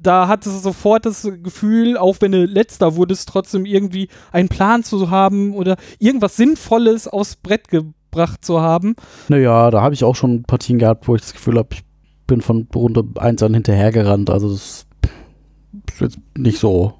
[0.00, 4.84] da hatte es sofort das Gefühl, auch wenn du letzter wurdest, trotzdem irgendwie einen Plan
[4.84, 8.94] zu haben oder irgendwas Sinnvolles aufs Brett gebracht zu haben.
[9.28, 11.82] Naja, da habe ich auch schon Partien gehabt, wo ich das Gefühl habe, ich
[12.28, 14.30] bin von Runde 1 an hinterhergerannt.
[14.30, 14.86] Also das
[15.90, 16.94] ist jetzt nicht so,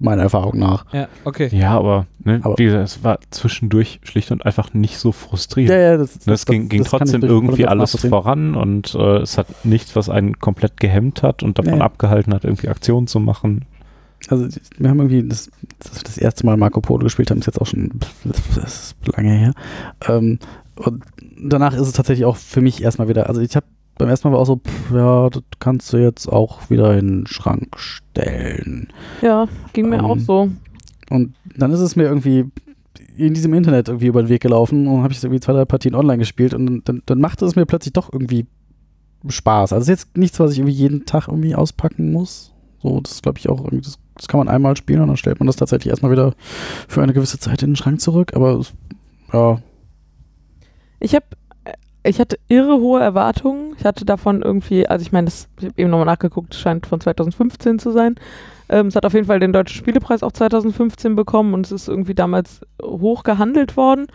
[0.00, 0.86] meiner Erfahrung nach.
[0.92, 1.48] Ja, okay.
[1.52, 5.70] Ja, aber, ne, Aber- wie gesagt, es war zwischendurch schlicht und einfach nicht so frustrierend.
[5.70, 9.38] Ja, ja, das, Ne, es ging, ging das trotzdem irgendwie alles voran und äh, es
[9.38, 11.80] hat nichts, was einen komplett gehemmt hat und davon Nee.
[11.80, 13.64] abgehalten hat, irgendwie Aktionen zu machen.
[14.28, 14.48] Also
[14.78, 15.50] wir haben irgendwie das,
[15.80, 17.90] das, das erste Mal Marco Polo gespielt haben, ist jetzt auch schon
[18.54, 19.52] das ist lange her.
[20.08, 20.38] Ähm,
[20.76, 21.04] und
[21.38, 23.66] danach ist es tatsächlich auch für mich erstmal wieder, also ich habe
[23.98, 27.06] beim ersten Mal war auch so, pff, ja, das kannst du jetzt auch wieder in
[27.08, 28.88] den Schrank stellen.
[29.22, 30.50] Ja, ging mir Ähm, auch so.
[31.10, 32.46] Und dann ist es mir irgendwie
[33.16, 35.94] in diesem Internet irgendwie über den Weg gelaufen und habe ich irgendwie zwei, drei Partien
[35.94, 38.46] online gespielt und dann, dann machte es mir plötzlich doch irgendwie
[39.28, 39.72] Spaß.
[39.72, 42.52] Also es ist jetzt nichts, was ich irgendwie jeden Tag irgendwie auspacken muss.
[42.82, 45.38] So, das glaube ich auch irgendwie, das, das kann man einmal spielen und dann stellt
[45.38, 46.34] man das tatsächlich erstmal wieder
[46.88, 48.32] für eine gewisse Zeit in den Schrank zurück.
[48.34, 48.74] Aber es-
[49.32, 49.58] ja,
[51.00, 51.24] Ich habe
[52.04, 53.74] ich hatte irre hohe Erwartungen.
[53.78, 57.00] Ich hatte davon irgendwie, also ich meine, ich habe eben nochmal nachgeguckt, es scheint von
[57.00, 58.16] 2015 zu sein.
[58.68, 61.88] Ähm, es hat auf jeden Fall den Deutschen Spielepreis auch 2015 bekommen und es ist
[61.88, 64.06] irgendwie damals hoch gehandelt worden.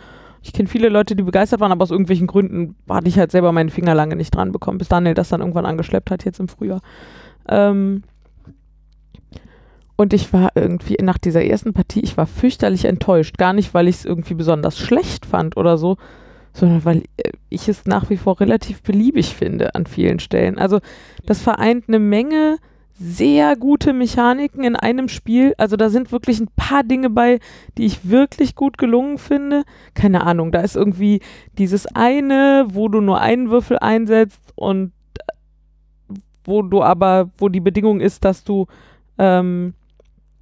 [0.42, 3.52] Ich kenne viele Leute, die begeistert waren, aber aus irgendwelchen Gründen hatte ich halt selber
[3.52, 6.48] meine Finger lange nicht dran bekommen, bis Daniel das dann irgendwann angeschleppt hat, jetzt im
[6.48, 6.80] Frühjahr.
[7.48, 8.02] Ähm,
[9.96, 13.36] und ich war irgendwie nach dieser ersten Partie, ich war fürchterlich enttäuscht.
[13.36, 15.98] Gar nicht, weil ich es irgendwie besonders schlecht fand oder so,
[16.52, 20.58] sondern weil äh, ich es nach wie vor relativ beliebig finde an vielen Stellen.
[20.58, 20.80] Also
[21.26, 22.58] das vereint eine Menge
[23.02, 25.54] sehr gute Mechaniken in einem Spiel.
[25.56, 27.40] Also da sind wirklich ein paar Dinge bei,
[27.78, 29.64] die ich wirklich gut gelungen finde.
[29.94, 31.20] Keine Ahnung, da ist irgendwie
[31.56, 37.60] dieses eine, wo du nur einen Würfel einsetzt und äh, wo du aber, wo die
[37.60, 38.66] Bedingung ist, dass du,
[39.16, 39.72] ähm,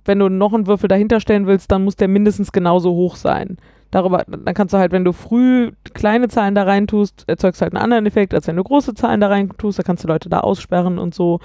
[0.05, 3.59] wenn du noch einen Würfel dahinter stellen willst, dann muss der mindestens genauso hoch sein.
[3.91, 7.63] Darüber, dann kannst du halt, wenn du früh kleine Zahlen da rein tust, erzeugst du
[7.65, 10.09] halt einen anderen Effekt, als wenn du große Zahlen da rein tust, da kannst du
[10.09, 11.41] Leute da aussperren und so.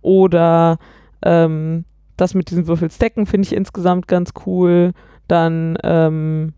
[0.00, 0.78] Oder
[1.22, 1.84] ähm,
[2.16, 4.92] das mit diesen Würfelstecken finde ich insgesamt ganz cool.
[5.26, 6.52] Dann ähm,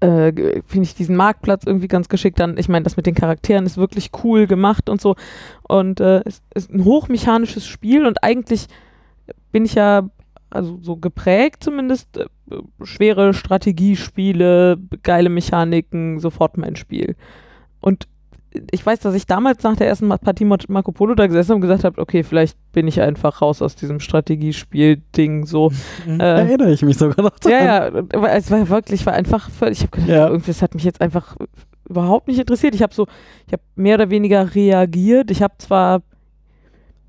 [0.00, 2.40] äh, finde ich diesen Marktplatz irgendwie ganz geschickt.
[2.40, 5.16] Dann, ich meine, das mit den Charakteren ist wirklich cool gemacht und so.
[5.62, 8.68] Und äh, es ist ein hochmechanisches Spiel und eigentlich
[9.52, 10.08] bin ich ja
[10.50, 12.26] also so geprägt zumindest, äh,
[12.82, 17.16] schwere Strategiespiele, geile Mechaniken, sofort mein Spiel.
[17.80, 18.06] Und
[18.70, 21.54] ich weiß, dass ich damals nach der ersten Partie mit Marco Polo da gesessen habe
[21.56, 25.70] und gesagt habe, okay, vielleicht bin ich einfach raus aus diesem Strategiespiel-Ding so.
[26.06, 26.20] Mhm.
[26.20, 29.78] Äh, Erinnere ich mich sogar noch ja, ja, aber es war wirklich, war einfach, völlig-
[29.78, 30.28] ich habe gedacht, Ja.
[30.28, 31.36] irgendwie, das hat mich jetzt einfach
[31.88, 32.74] überhaupt nicht interessiert.
[32.74, 33.06] Ich habe so,
[33.46, 35.30] ich habe mehr oder weniger reagiert.
[35.30, 36.02] Ich habe zwar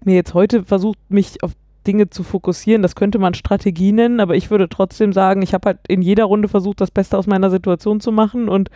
[0.04, 1.54] mir jetzt heute versucht, mich auf
[1.88, 2.82] Dinge zu fokussieren.
[2.82, 6.26] Das könnte man Strategie nennen, aber ich würde trotzdem sagen, ich habe halt in jeder
[6.26, 8.70] Runde versucht, das Beste aus meiner Situation zu machen und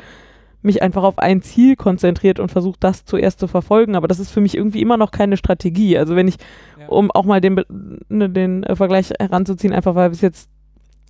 [0.64, 3.95] mich einfach auf ein Ziel konzentriert und versucht, das zuerst zu verfolgen.
[3.95, 5.97] Aber das ist für mich irgendwie immer noch keine Strategie.
[5.97, 6.38] Also wenn ich,
[6.80, 6.88] Ja.
[6.88, 7.62] um auch mal den,
[8.09, 10.49] ne, den äh, Vergleich heranzuziehen, einfach weil wir es jetzt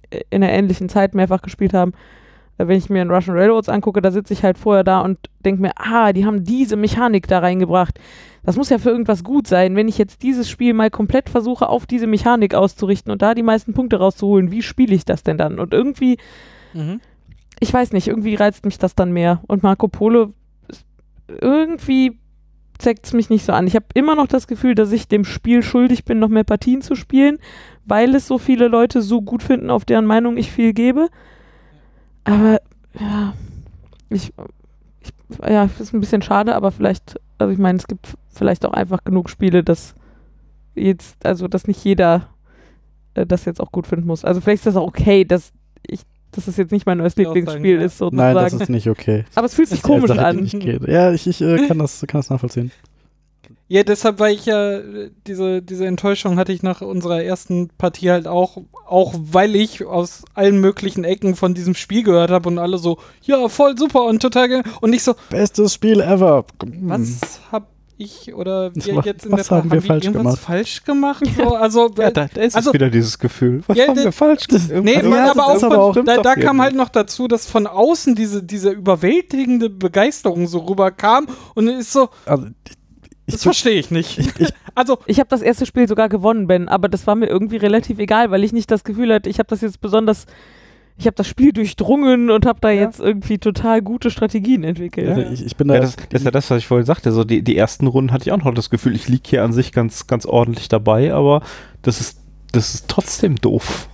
[0.09, 1.91] äh, in einer ähnlichen Zeit mehrfach gespielt haben,
[2.57, 5.17] äh, wenn ich mir in Russian Railroads angucke, da sitze ich halt vorher da und
[5.43, 7.99] denke mir, ah, die haben diese Mechanik da reingebracht.
[8.43, 9.75] Das muss ja für irgendwas gut sein.
[9.75, 13.43] Wenn ich jetzt dieses Spiel mal komplett versuche, auf diese Mechanik auszurichten und da die
[13.43, 15.59] meisten Punkte rauszuholen, wie spiele ich das denn dann?
[15.59, 16.17] Und irgendwie,
[16.73, 16.99] Mhm.
[17.59, 19.41] ich weiß nicht, irgendwie reizt mich das dann mehr.
[19.47, 20.33] Und Marco Polo,
[21.27, 22.17] irgendwie
[22.79, 23.67] zeigt es mich nicht so an.
[23.67, 26.81] Ich habe immer noch das Gefühl, dass ich dem Spiel schuldig bin, noch mehr Partien
[26.81, 27.37] zu spielen,
[27.85, 31.09] weil es so viele Leute so gut finden, auf deren Meinung ich viel gebe.
[32.23, 32.59] Aber
[32.99, 33.33] ja,
[34.09, 34.33] ich
[35.47, 38.73] ja, das ist ein bisschen schade, aber vielleicht, also ich meine, es gibt vielleicht auch
[38.73, 39.95] einfach genug Spiele, dass
[40.75, 42.27] jetzt, also dass nicht jeder
[43.13, 44.25] äh, das jetzt auch gut finden muss.
[44.25, 45.51] Also vielleicht ist das auch okay, dass
[45.85, 46.01] ich,
[46.31, 47.85] dass es jetzt nicht mein neues Lieblingsspiel sagen, ja.
[47.85, 48.33] ist, sozusagen.
[48.33, 49.25] Nein, das ist nicht okay.
[49.35, 50.37] aber es fühlt sich komisch an.
[50.37, 50.87] nicht geht.
[50.87, 52.71] Ja, ich, ich äh, kann, das, kann das nachvollziehen.
[53.73, 58.11] Ja, deshalb war ich ja, äh, diese, diese Enttäuschung hatte ich nach unserer ersten Partie
[58.11, 62.59] halt auch, auch weil ich aus allen möglichen Ecken von diesem Spiel gehört habe und
[62.59, 66.43] alle so, ja, voll super und total ge und ich so, Bestes Spiel ever.
[66.81, 70.39] was hab ich oder wir Was- jetzt in was der haben wir falsch irgendwas gemacht?
[70.45, 71.23] falsch gemacht?
[71.37, 73.61] So, also, Ja, da, da ist also- wieder dieses Gefühl.
[73.67, 74.67] Was Ja, haben wir falsch gemacht?
[74.83, 77.67] Nee, man, ja, aber auch, aber auch- da, da kam halt noch dazu, dass von
[77.67, 82.47] außen diese, diese überwältigende Begeisterung so rüberkam und es ist so, Also,
[83.31, 84.19] das verstehe ich nicht.
[84.75, 87.99] also, Ich habe das erste Spiel sogar gewonnen, Ben, aber das war mir irgendwie relativ
[87.99, 90.25] egal, weil ich nicht das Gefühl hatte, ich habe das jetzt besonders,
[90.97, 92.81] ich habe das Spiel durchdrungen und habe da Ja.
[92.81, 95.09] jetzt irgendwie total gute Strategien entwickelt.
[95.09, 95.75] also ich, ich bin da.
[95.75, 97.11] Ja, das, das ist ja das, was ich vorhin sagte.
[97.11, 99.53] So die, die ersten Runden hatte ich auch noch das Gefühl, ich liege hier an
[99.53, 101.41] sich ganz, ganz ordentlich dabei, aber
[101.81, 102.19] das ist,
[102.51, 103.87] das ist trotzdem doof.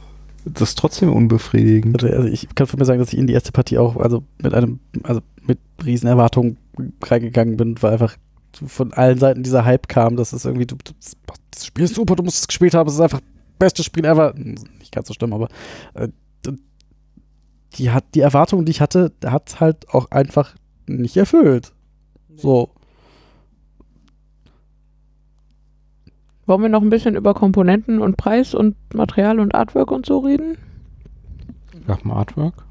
[0.46, 2.04] Das ist trotzdem unbefriedigend.
[2.04, 4.54] also ich kann von mir sagen, dass ich in die erste Partie auch also mit
[4.54, 6.56] einem, also mit riesen Erwartungen
[7.04, 8.16] reingegangen bin, weil einfach
[8.66, 10.76] von allen Seiten dieser Hype kam, dass es irgendwie, du,
[11.52, 13.22] das Spiel ist super, du musst es gespielt haben, es ist einfach
[13.60, 14.34] bestes Spiel ever.
[14.36, 15.48] Nicht ganz so schlimm, aber
[15.94, 16.10] äh,
[17.76, 20.56] die hat die Erwartungen, die ich hatte, hat halt auch einfach
[20.88, 21.74] nicht erfüllt.
[22.36, 22.72] So.
[26.46, 30.20] Wollen wir noch ein bisschen über Komponenten und Preis und Material und Artwork und so
[30.20, 30.58] reden?
[31.86, 32.66] Nach dem Artwork?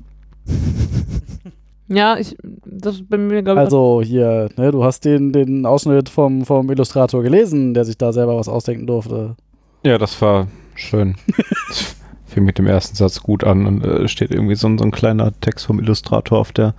[1.88, 6.08] Ja, ich, das bei mir, glaube ich, Also hier, ne, du hast den, den Ausschnitt
[6.08, 9.36] vom, vom Illustrator gelesen, der sich da selber was ausdenken durfte.
[9.84, 11.14] Ja, das war schön.
[12.36, 14.90] fängt mit dem ersten Satz gut an und äh, steht irgendwie so, ein- so ein
[14.90, 16.74] kleiner Text vom Illustrator auf der,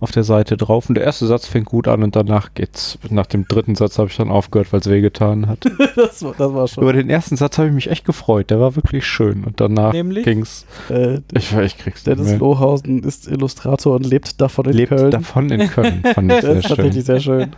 [0.00, 0.88] auf der Seite drauf.
[0.88, 2.98] Und der erste Satz fängt gut an und danach geht's.
[3.08, 5.64] Nach dem dritten Satz habe ich dann aufgehört, weil es wehgetan hat.
[5.96, 6.82] das, war, das war schon.
[6.82, 8.50] Über den ersten Satz habe ich mich echt gefreut.
[8.50, 9.44] Der war wirklich schön.
[9.44, 10.24] Und danach Nämlich?
[10.24, 10.66] ging's.
[10.90, 12.38] Äh, Ich, ich krieg's nicht Dennis mehr.
[12.38, 15.10] Lohausen ist Illustrator und lebt davon in Lebt Köln.
[15.12, 16.02] davon in Köln.
[16.14, 17.02] Fand ich das sehr ist tatsächlich schön.
[17.04, 17.56] sehr schön.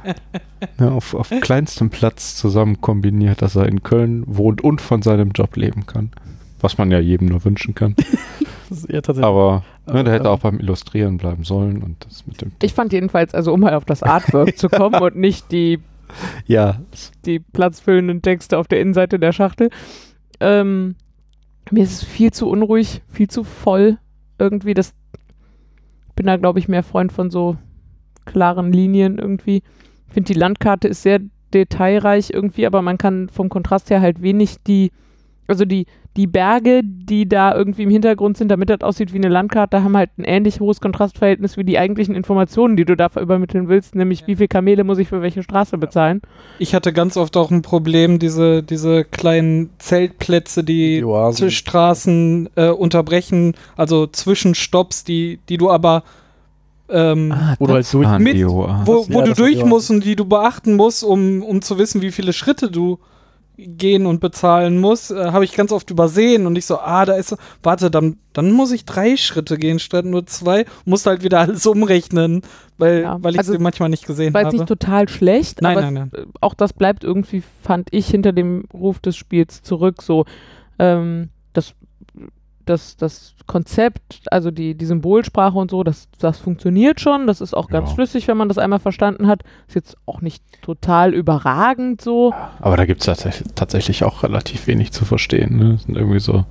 [0.78, 5.30] Ja, auf, auf kleinstem Platz zusammen kombiniert, dass er in Köln wohnt und von seinem
[5.30, 6.10] Job leben kann.
[6.60, 7.94] Was man ja jedem nur wünschen kann.
[8.68, 9.26] Das ist eher tatsächlich.
[9.26, 12.52] Aber ne, der hätte auch beim Illustrieren bleiben sollen und das mit dem.
[12.60, 15.80] Ich fand jedenfalls, also um mal auf das Artwork zu kommen und nicht die,
[16.46, 16.78] Ja,
[17.24, 19.70] die platzfüllenden Texte auf der Innenseite der Schachtel,
[20.40, 20.96] ähm,
[21.70, 23.96] mir ist es viel zu unruhig, viel zu voll
[24.38, 24.74] irgendwie.
[24.74, 24.94] Das
[26.14, 27.56] bin da, glaube ich, mehr Freund von so
[28.24, 29.62] klaren Linien irgendwie.
[30.08, 31.20] Ich finde, die Landkarte ist sehr
[31.54, 34.90] detailreich irgendwie, aber man kann vom Kontrast her halt wenig die,
[35.48, 35.86] also die,
[36.16, 39.96] die Berge, die da irgendwie im Hintergrund sind, damit das aussieht wie eine Landkarte, haben
[39.96, 44.26] halt ein ähnlich hohes Kontrastverhältnis wie die eigentlichen Informationen, die du da übermitteln willst, nämlich
[44.26, 46.20] wie viele Kamele muss ich für welche Straße bezahlen.
[46.58, 51.48] Ich hatte ganz oft auch ein Problem, diese, diese kleinen Zeltplätze, die Die Oasen.
[51.48, 56.02] Z- Straßen äh, unterbrechen, also Zwischenstopps, die, die du aber
[56.90, 58.86] ähm, Wo du halt durch- Mit- die Oasen.
[58.86, 62.00] wo, ja, wo du durch musst und die du beachten musst, um, um zu wissen,
[62.02, 62.98] wie viele Schritte du
[63.58, 67.14] gehen und bezahlen musst, äh, habe ich ganz oft übersehen und ich so, ah, da
[67.14, 71.24] ist, so- warte, dann, dann muss ich drei Schritte gehen statt nur zwei, musst halt
[71.24, 72.42] wieder alles umrechnen,
[72.78, 74.56] weil, Ja, weil ich also, sie manchmal nicht gesehen War jetzt habe.
[74.58, 78.32] nicht total schlecht, Nein, aber nein, es- äh, auch das bleibt irgendwie, fand ich, hinter
[78.32, 80.02] dem Ruf des Spiels zurück.
[80.02, 80.24] So,
[80.78, 81.74] ähm, das,
[82.68, 87.26] das, das Konzept, also die, die Symbolsprache und so, das, das funktioniert schon.
[87.26, 87.94] Das ist auch ganz Ja.
[87.94, 89.42] schlüssig, wenn man das einmal verstanden hat.
[89.68, 92.34] Ist jetzt auch nicht total überragend so.
[92.60, 95.56] Aber da gibt es tatsächlich, tatsächlich auch relativ wenig zu verstehen.
[95.56, 95.72] Ne?
[95.74, 96.44] Das sind irgendwie so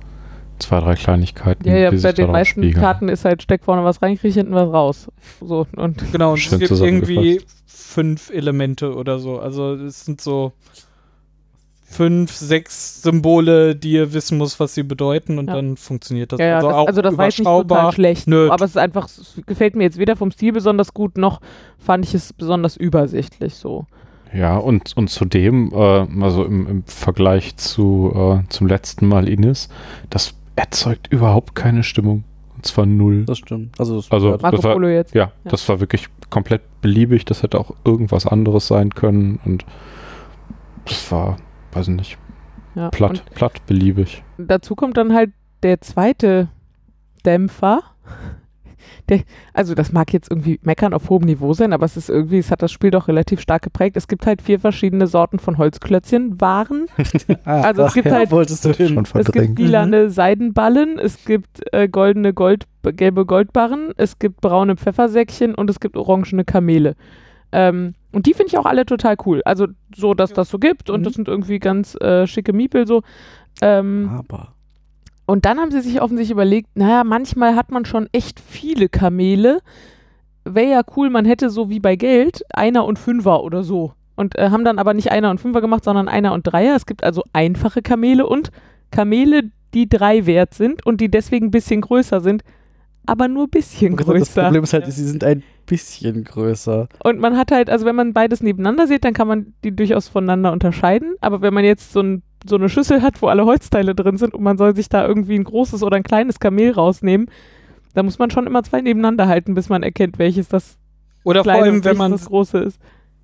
[0.58, 1.68] zwei, drei Kleinigkeiten.
[1.68, 2.82] Ja, ja, die bei sich den meisten spiegeln.
[2.82, 5.08] Karten ist halt, steck vorne was rein, krieg hinten was raus.
[5.40, 9.38] So, und Genau, und es gibt irgendwie fünf Elemente oder so.
[9.38, 10.52] Also es sind so
[11.90, 15.54] fünf, sechs Symbole, die ihr wissen muss, was sie bedeuten und Ja.
[15.54, 16.38] dann funktioniert das.
[16.40, 18.26] ja, ja, also das, auch also das war jetzt nicht total schlecht.
[18.28, 18.50] Nö.
[18.50, 21.40] Aber es ist einfach, es gefällt mir jetzt weder vom Stil besonders gut, noch
[21.78, 23.86] fand ich es besonders übersichtlich so.
[24.34, 28.12] Ja, und, und zudem, äh, also im, im Vergleich zu,
[28.44, 29.70] äh, zum letzten Mal Ines,
[30.10, 32.24] das erzeugt überhaupt keine Stimmung.
[32.54, 33.24] Und zwar null.
[33.24, 33.78] Das stimmt.
[33.78, 35.14] Also, das Also- Das war- Polo jetzt.
[35.14, 35.50] Ja, Ja.
[35.50, 37.24] das war wirklich komplett beliebig.
[37.24, 39.38] Das hätte auch irgendwas anderes sein können.
[39.44, 39.64] Und
[40.84, 41.36] das war,
[41.78, 42.18] weiß ich nicht,
[42.74, 42.90] Ja.
[42.90, 44.22] platt, platt beliebig.
[44.36, 45.30] Dazu kommt dann halt
[45.62, 46.48] der zweite
[47.24, 47.80] Dämpfer.
[49.08, 49.20] Der,
[49.54, 52.50] also das mag jetzt irgendwie meckern auf hohem Niveau sein, aber es ist irgendwie, es
[52.50, 53.96] hat das Spiel doch relativ stark geprägt.
[53.96, 56.86] Es gibt halt vier verschiedene Sorten von Holzklötzchen, Waren.
[57.44, 59.04] ah, Also es gibt halt- wolltest du hin.
[59.06, 64.76] Schon Es gibt lilane Seidenballen, es gibt äh, goldene Gold, gelbe Goldbarren, es gibt braune
[64.76, 66.94] Pfeffersäckchen und es gibt orangene Kamele.
[67.52, 69.42] Ähm, und die finde ich auch alle total cool.
[69.44, 71.04] Also so, dass das so gibt und Mhm.
[71.04, 73.02] das sind irgendwie ganz äh, schicke Miepel so.
[73.62, 74.52] Ähm, Aber.
[75.26, 79.60] und dann haben sie sich offensichtlich überlegt, naja, manchmal hat man schon echt viele Kamele.
[80.44, 83.92] Wäre ja cool, man hätte so wie bei Geld Einer und Fünfer oder so.
[84.16, 86.74] Und äh, haben dann aber nicht Einer und Fünfer gemacht, sondern Einer und Dreier.
[86.76, 88.50] Es gibt also einfache Kamele und
[88.90, 92.42] Kamele, die drei wert sind und die deswegen ein bisschen größer sind,
[93.08, 94.42] aber nur ein bisschen Das größer.
[94.44, 96.88] Problem ist halt, sie sind ein bisschen größer.
[97.02, 100.08] Und man hat halt, also wenn man beides nebeneinander sieht, dann kann man die durchaus
[100.08, 101.14] voneinander unterscheiden.
[101.20, 104.34] Aber wenn man jetzt so, ein, so eine Schüssel hat, wo alle Holzteile drin sind
[104.34, 107.30] und man soll sich da irgendwie ein großes oder ein kleines Kamel rausnehmen,
[107.94, 110.76] da muss man schon immer zwei nebeneinander halten, bis man erkennt, welches das
[111.24, 112.78] Oder vor kleine allem, und wenn man das große ist.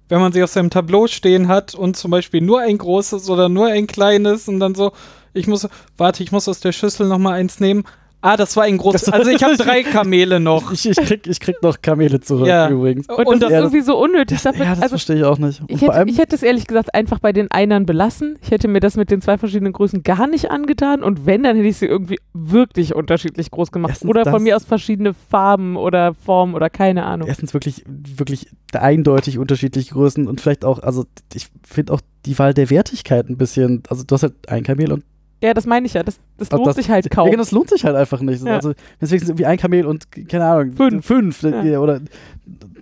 [0.08, 3.48] wenn man sie auf seinem Tableau stehen hat und zum Beispiel nur ein großes oder
[3.48, 4.92] nur ein kleines und dann so,
[5.34, 7.84] ich muss, warte, ich muss aus der Schüssel noch mal eins nehmen.
[8.26, 9.10] Ah, das war ein großes.
[9.10, 10.72] Also ich habe drei Kamele noch.
[10.72, 12.70] Ich, ich, krieg, ich krieg noch Kamele zurück Ja.
[12.70, 13.06] übrigens.
[13.08, 14.40] Und, Und das ja, ist das- irgendwie so unnötig.
[14.40, 15.62] Dafür, ja, das also verstehe ich auch nicht.
[15.68, 18.38] Ich hätte, ich hätte es ehrlich gesagt einfach bei den Einern belassen.
[18.42, 21.02] Ich hätte mir das mit den zwei verschiedenen Größen gar nicht angetan.
[21.02, 23.90] Und wenn, dann hätte ich sie irgendwie wirklich unterschiedlich groß gemacht.
[23.90, 27.28] Erstens oder von das- mir aus verschiedene Farben oder Formen oder keine Ahnung.
[27.28, 31.04] erstens wirklich, wirklich eindeutig unterschiedliche Größen und vielleicht auch, also
[31.34, 34.92] ich finde auch die Wahl der Wertigkeit ein bisschen, also du hast halt ein Kamel
[34.92, 35.04] und
[35.44, 36.02] Ja, das meine ich ja.
[36.02, 37.26] Das, das lohnt das- sich halt Ja, kaum.
[37.30, 38.44] genau, das lohnt sich halt einfach nicht.
[38.44, 38.54] Ja.
[38.54, 41.04] Also deswegen sind irgendwie ein Kamel und keine Ahnung, Fünf.
[41.06, 41.62] fünf Ja.
[41.62, 41.78] ja.
[41.80, 42.00] oder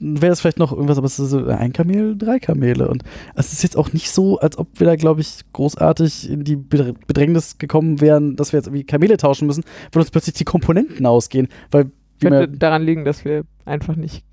[0.01, 3.03] wäre das vielleicht noch irgendwas, aber es ist so ein Kamel, drei Kamele und
[3.35, 6.57] es ist jetzt auch nicht so, als ob wir da, glaube ich, großartig in die
[6.57, 10.45] Bedr- Bedrängnis gekommen wären, dass wir jetzt irgendwie Kamele tauschen müssen, weil uns plötzlich die
[10.45, 11.87] Komponenten ausgehen, weil
[12.21, 14.25] wie Könnte daran liegen, dass wir einfach nicht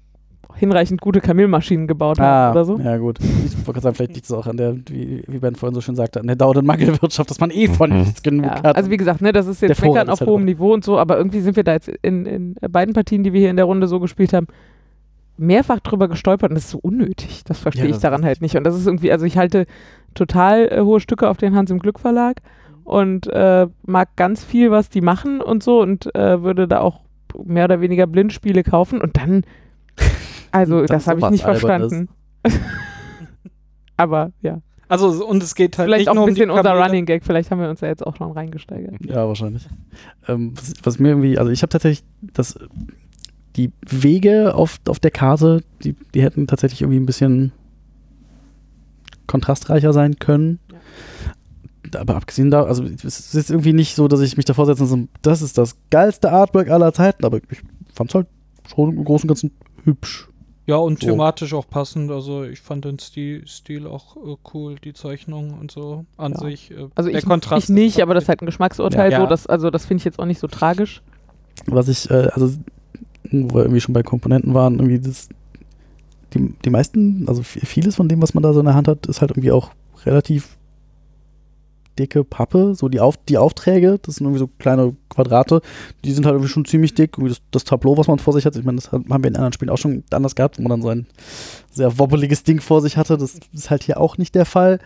[0.55, 2.77] hinreichend gute Kamelmaschinen gebaut Ah, haben oder so.
[2.79, 3.19] ja gut.
[3.19, 5.81] Ich wollte gerade sagen, vielleicht liegt es auch an der, wie, wie Ben vorhin so
[5.81, 7.99] schön sagte, an der dauernden Mangelwirtschaft, dass man eh von Mhm.
[7.99, 8.75] nichts genug Ja, hat.
[8.75, 10.97] also wie gesagt, ne, das ist jetzt Meckern auf halt hohem auch- Niveau und so,
[10.97, 13.65] aber irgendwie sind wir da jetzt in, in beiden Partien, die wir hier in der
[13.65, 14.47] Runde so gespielt haben,
[15.37, 17.43] mehrfach drüber gestolpert und das ist so unnötig.
[17.45, 18.55] Das verstehe Ja, ich daran halt nicht.
[18.57, 19.65] Und das ist irgendwie, also ich halte
[20.13, 22.41] total äh, hohe Stücke auf den Hans im Glück Verlag
[22.83, 26.99] und äh, mag ganz viel, was die machen und so und äh, würde da auch
[27.45, 29.43] mehr oder weniger Blindspiele kaufen und dann,
[30.51, 32.09] also Dann das habe ich nicht verstanden.
[33.97, 36.63] aber ja, Also, und es geht halt vielleicht nicht auch nur ein um bisschen unser
[36.63, 36.85] Kamele.
[36.85, 38.95] Running Gag, vielleicht haben wir uns da jetzt auch schon reingesteigert.
[39.05, 39.67] Ja, wahrscheinlich.
[40.27, 42.57] Ähm, was, was mir irgendwie, also ich habe tatsächlich das,
[43.55, 47.51] die Wege auf, auf der Karte, die, die hätten tatsächlich irgendwie ein bisschen
[49.27, 50.59] kontrastreicher sein können.
[51.95, 54.83] Aber abgesehen da, also es ist jetzt irgendwie nicht so, dass ich mich davor setze
[54.83, 57.61] und so, das ist das geilste Artwork aller Zeiten, aber ich
[57.93, 58.27] fand es halt
[58.67, 59.51] schon im Großen und Ganzen
[59.83, 60.28] hübsch.
[60.69, 61.07] Ja, und So.
[61.07, 62.09] thematisch auch passend.
[62.11, 66.39] Also, ich fand den Stil, Stil auch äh, cool, die Zeichnung und so an Ja.
[66.39, 66.71] sich.
[66.71, 69.11] Äh, Also der ich, Kontrast ich nicht, aber das ist halt ein Geschmacksurteil.
[69.11, 69.21] Ja.
[69.21, 71.01] So, das, also das finde ich jetzt auch nicht so tragisch.
[71.65, 72.49] Was ich, äh, also,
[73.31, 75.29] wo wir irgendwie schon bei Komponenten waren, irgendwie das,
[76.33, 78.87] die, die meisten, also vi- vieles von dem, was man da so in der Hand
[78.87, 79.71] hat, ist halt irgendwie auch
[80.05, 80.57] relativ
[81.99, 82.73] dicke Pappe.
[82.75, 85.61] So die, Auf, die Aufträge, das sind irgendwie so kleine Quadrate,
[86.03, 87.15] die sind halt irgendwie schon ziemlich dick.
[87.19, 89.53] Das, das Tableau, was man vor sich hat, ich meine, das haben wir in anderen
[89.53, 91.05] Spielen auch schon anders gehabt, wo man dann so ein
[91.71, 93.17] sehr wobbeliges Ding vor sich hatte.
[93.17, 94.79] Das ist halt hier auch nicht der Fall.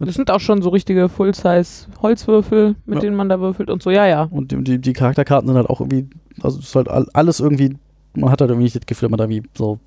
[0.00, 3.00] Das sind auch schon so richtige Full-Size-Holzwürfel, mit Ja.
[3.00, 3.90] denen man da würfelt und so.
[3.90, 4.22] Ja, ja.
[4.30, 6.06] Und die, die, Charakterkarten sind halt auch irgendwie,
[6.40, 7.76] also es ist halt all- alles irgendwie,
[8.14, 9.78] man hat halt irgendwie nicht das Gefühl, man da irgendwie so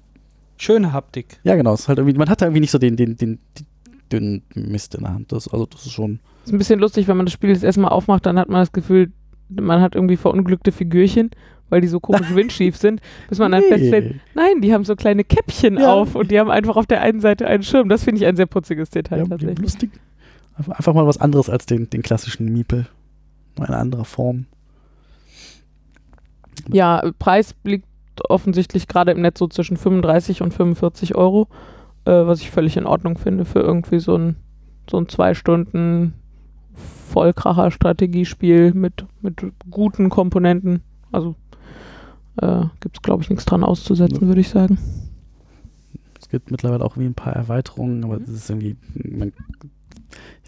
[0.58, 1.40] Schöne Haptik.
[1.44, 1.74] Ja, genau.
[1.74, 3.72] Es ist halt irgendwie, man hat da irgendwie nicht so den, den, den, den
[4.12, 5.32] dünnen Mist in der Hand.
[5.32, 6.20] Das, also das ist schon.
[6.44, 8.62] Ist ein bisschen lustig, wenn man das Spiel das erste Mal aufmacht, dann hat man
[8.62, 9.12] das Gefühl,
[9.50, 11.30] man hat irgendwie verunglückte Figürchen,
[11.70, 15.24] weil die so komisch windschief sind, bis man dann feststellt, nein, die haben so kleine
[15.24, 15.94] Käppchen Ja.
[15.94, 17.90] auf und die haben einfach auf der einen Seite einen Schirm.
[17.90, 19.60] Das finde ich ein sehr putziges Detail ja, tatsächlich.
[19.60, 19.92] lustig.
[20.58, 22.88] Einfach, mal was anderes als den, den klassischen Miepel.
[23.60, 24.46] Eine andere Form.
[26.72, 27.86] Ja, Preis liegt
[28.30, 31.48] offensichtlich gerade im Netz so zwischen 35 und 45 Euro,
[32.06, 34.36] äh, was ich völlig in Ordnung finde für irgendwie so ein,
[34.90, 36.14] so ein zwei Stunden
[37.10, 40.82] Vollkracher-Strategiespiel mit, mit guten Komponenten.
[41.12, 41.36] Also
[42.42, 44.28] äh, gibt es, glaube ich, nichts dran auszusetzen, Ja.
[44.28, 44.78] würde ich sagen.
[46.20, 48.78] Es gibt mittlerweile auch irgendwie ein paar Erweiterungen, aber das ist irgendwie.
[48.96, 49.34] Man,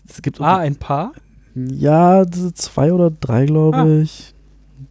[0.07, 1.11] es gibt Ah, ein Paar?
[1.55, 4.01] ja, diese zwei oder drei, glaube Ah.
[4.01, 4.33] ich.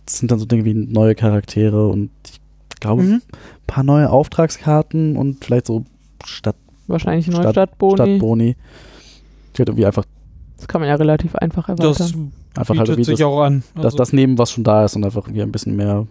[0.05, 2.41] Das sind dann so Dinge wie neue Charaktere und ich
[2.81, 3.13] glaube, Mhm.
[3.15, 5.85] ein paar neue Auftragskarten und vielleicht so
[6.25, 6.57] Stadt,
[6.89, 7.95] Wahrscheinlich neue Stadt- Stadtboni.
[7.97, 8.57] Stadtboni.
[9.55, 10.05] Die halt irgendwie einfach,
[10.63, 11.93] Das kann man ja relativ einfach erweitern.
[11.93, 12.13] Das
[12.57, 13.65] einfach halt bietet irgendwie sich das, auch an.
[13.75, 16.07] das, Also, das nehmen, was schon da ist und einfach irgendwie ein bisschen mehr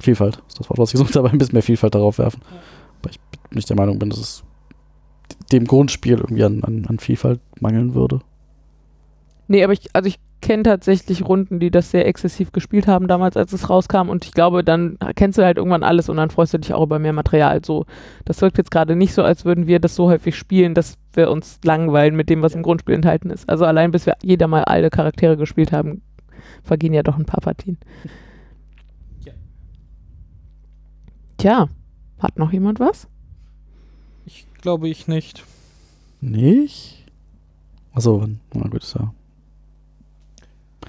[0.00, 2.40] Vielfalt, ist das Wort, was ich gesucht habe, ein bisschen mehr Vielfalt darauf werfen.
[3.02, 4.44] Aber ich bin nicht der Meinung bin, dass es
[5.52, 8.20] dem Grundspiel irgendwie an, an, an Vielfalt mangeln würde.
[9.48, 13.36] Nee, aber ich, also ich kenne tatsächlich Runden, die das sehr exzessiv gespielt haben damals,
[13.36, 14.08] als es rauskam.
[14.08, 16.82] Und ich glaube, dann kennst du halt irgendwann alles und dann freust du dich auch
[16.82, 17.64] über mehr Material.
[17.64, 17.86] So,
[18.24, 21.30] das wirkt jetzt gerade nicht so, als würden wir das so häufig spielen, dass wir
[21.30, 23.48] uns langweilen mit dem, was im Grundspiel enthalten ist.
[23.48, 26.02] Also allein bis wir jeder mal alle Charaktere gespielt haben,
[26.62, 27.78] vergehen ja doch ein paar Partien.
[29.24, 29.32] Ja.
[31.36, 31.68] Tja,
[32.18, 33.08] hat noch jemand was?
[34.28, 35.44] ich glaube ich nicht.
[36.20, 37.04] Nicht?
[37.92, 39.12] Achso, na gut, ist ja.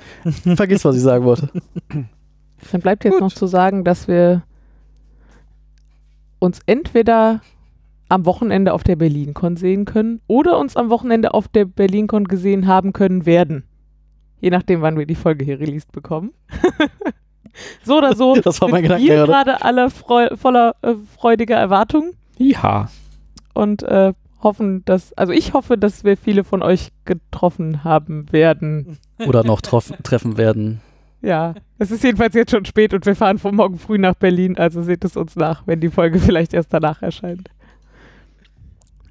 [0.55, 1.49] Vergiss, was ich sagen wollte.
[2.71, 3.21] Dann bleibt jetzt Gut.
[3.21, 4.43] noch zu sagen, dass wir
[6.39, 7.41] uns entweder
[8.09, 12.65] am Wochenende auf der BerlinCon sehen können oder uns am Wochenende auf der BerlinCon gesehen
[12.67, 13.63] haben können werden.
[14.41, 16.31] Je nachdem, wann wir die Folge hier released bekommen.
[17.83, 18.35] so oder so.
[18.43, 19.31] Das war mein sind Gedanke wir gerade.
[19.31, 22.89] gerade alle freu voller äh, freudiger Erwartung Ja.
[23.53, 28.97] und äh, hoffen, dass, also ich hoffe, dass wir viele von euch getroffen haben werden.
[29.25, 29.61] Oder noch
[30.03, 30.81] treffen werden.
[31.21, 34.57] Ja, es ist jedenfalls jetzt schon spät und wir fahren von morgen früh nach Berlin,
[34.57, 37.49] also seht es uns nach, wenn die Folge vielleicht erst danach erscheint.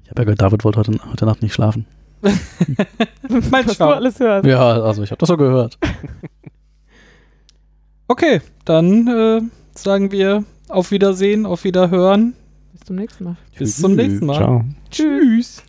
[0.03, 1.85] Ich habe ja gehört, David wollte heute, heute Nacht nicht schlafen.
[2.21, 4.45] Mal Was du alles hörst.
[4.45, 5.77] Ja, also ich habe das so gehört.
[8.07, 9.41] Okay, dann äh,
[9.75, 12.33] sagen wir auf Wiedersehen, auf Wiederhören.
[12.89, 13.37] Bis zum nächsten Mal.
[13.57, 14.35] Bis zum nächsten Mal.
[14.35, 14.65] Ciao.
[14.89, 15.63] Tschüss.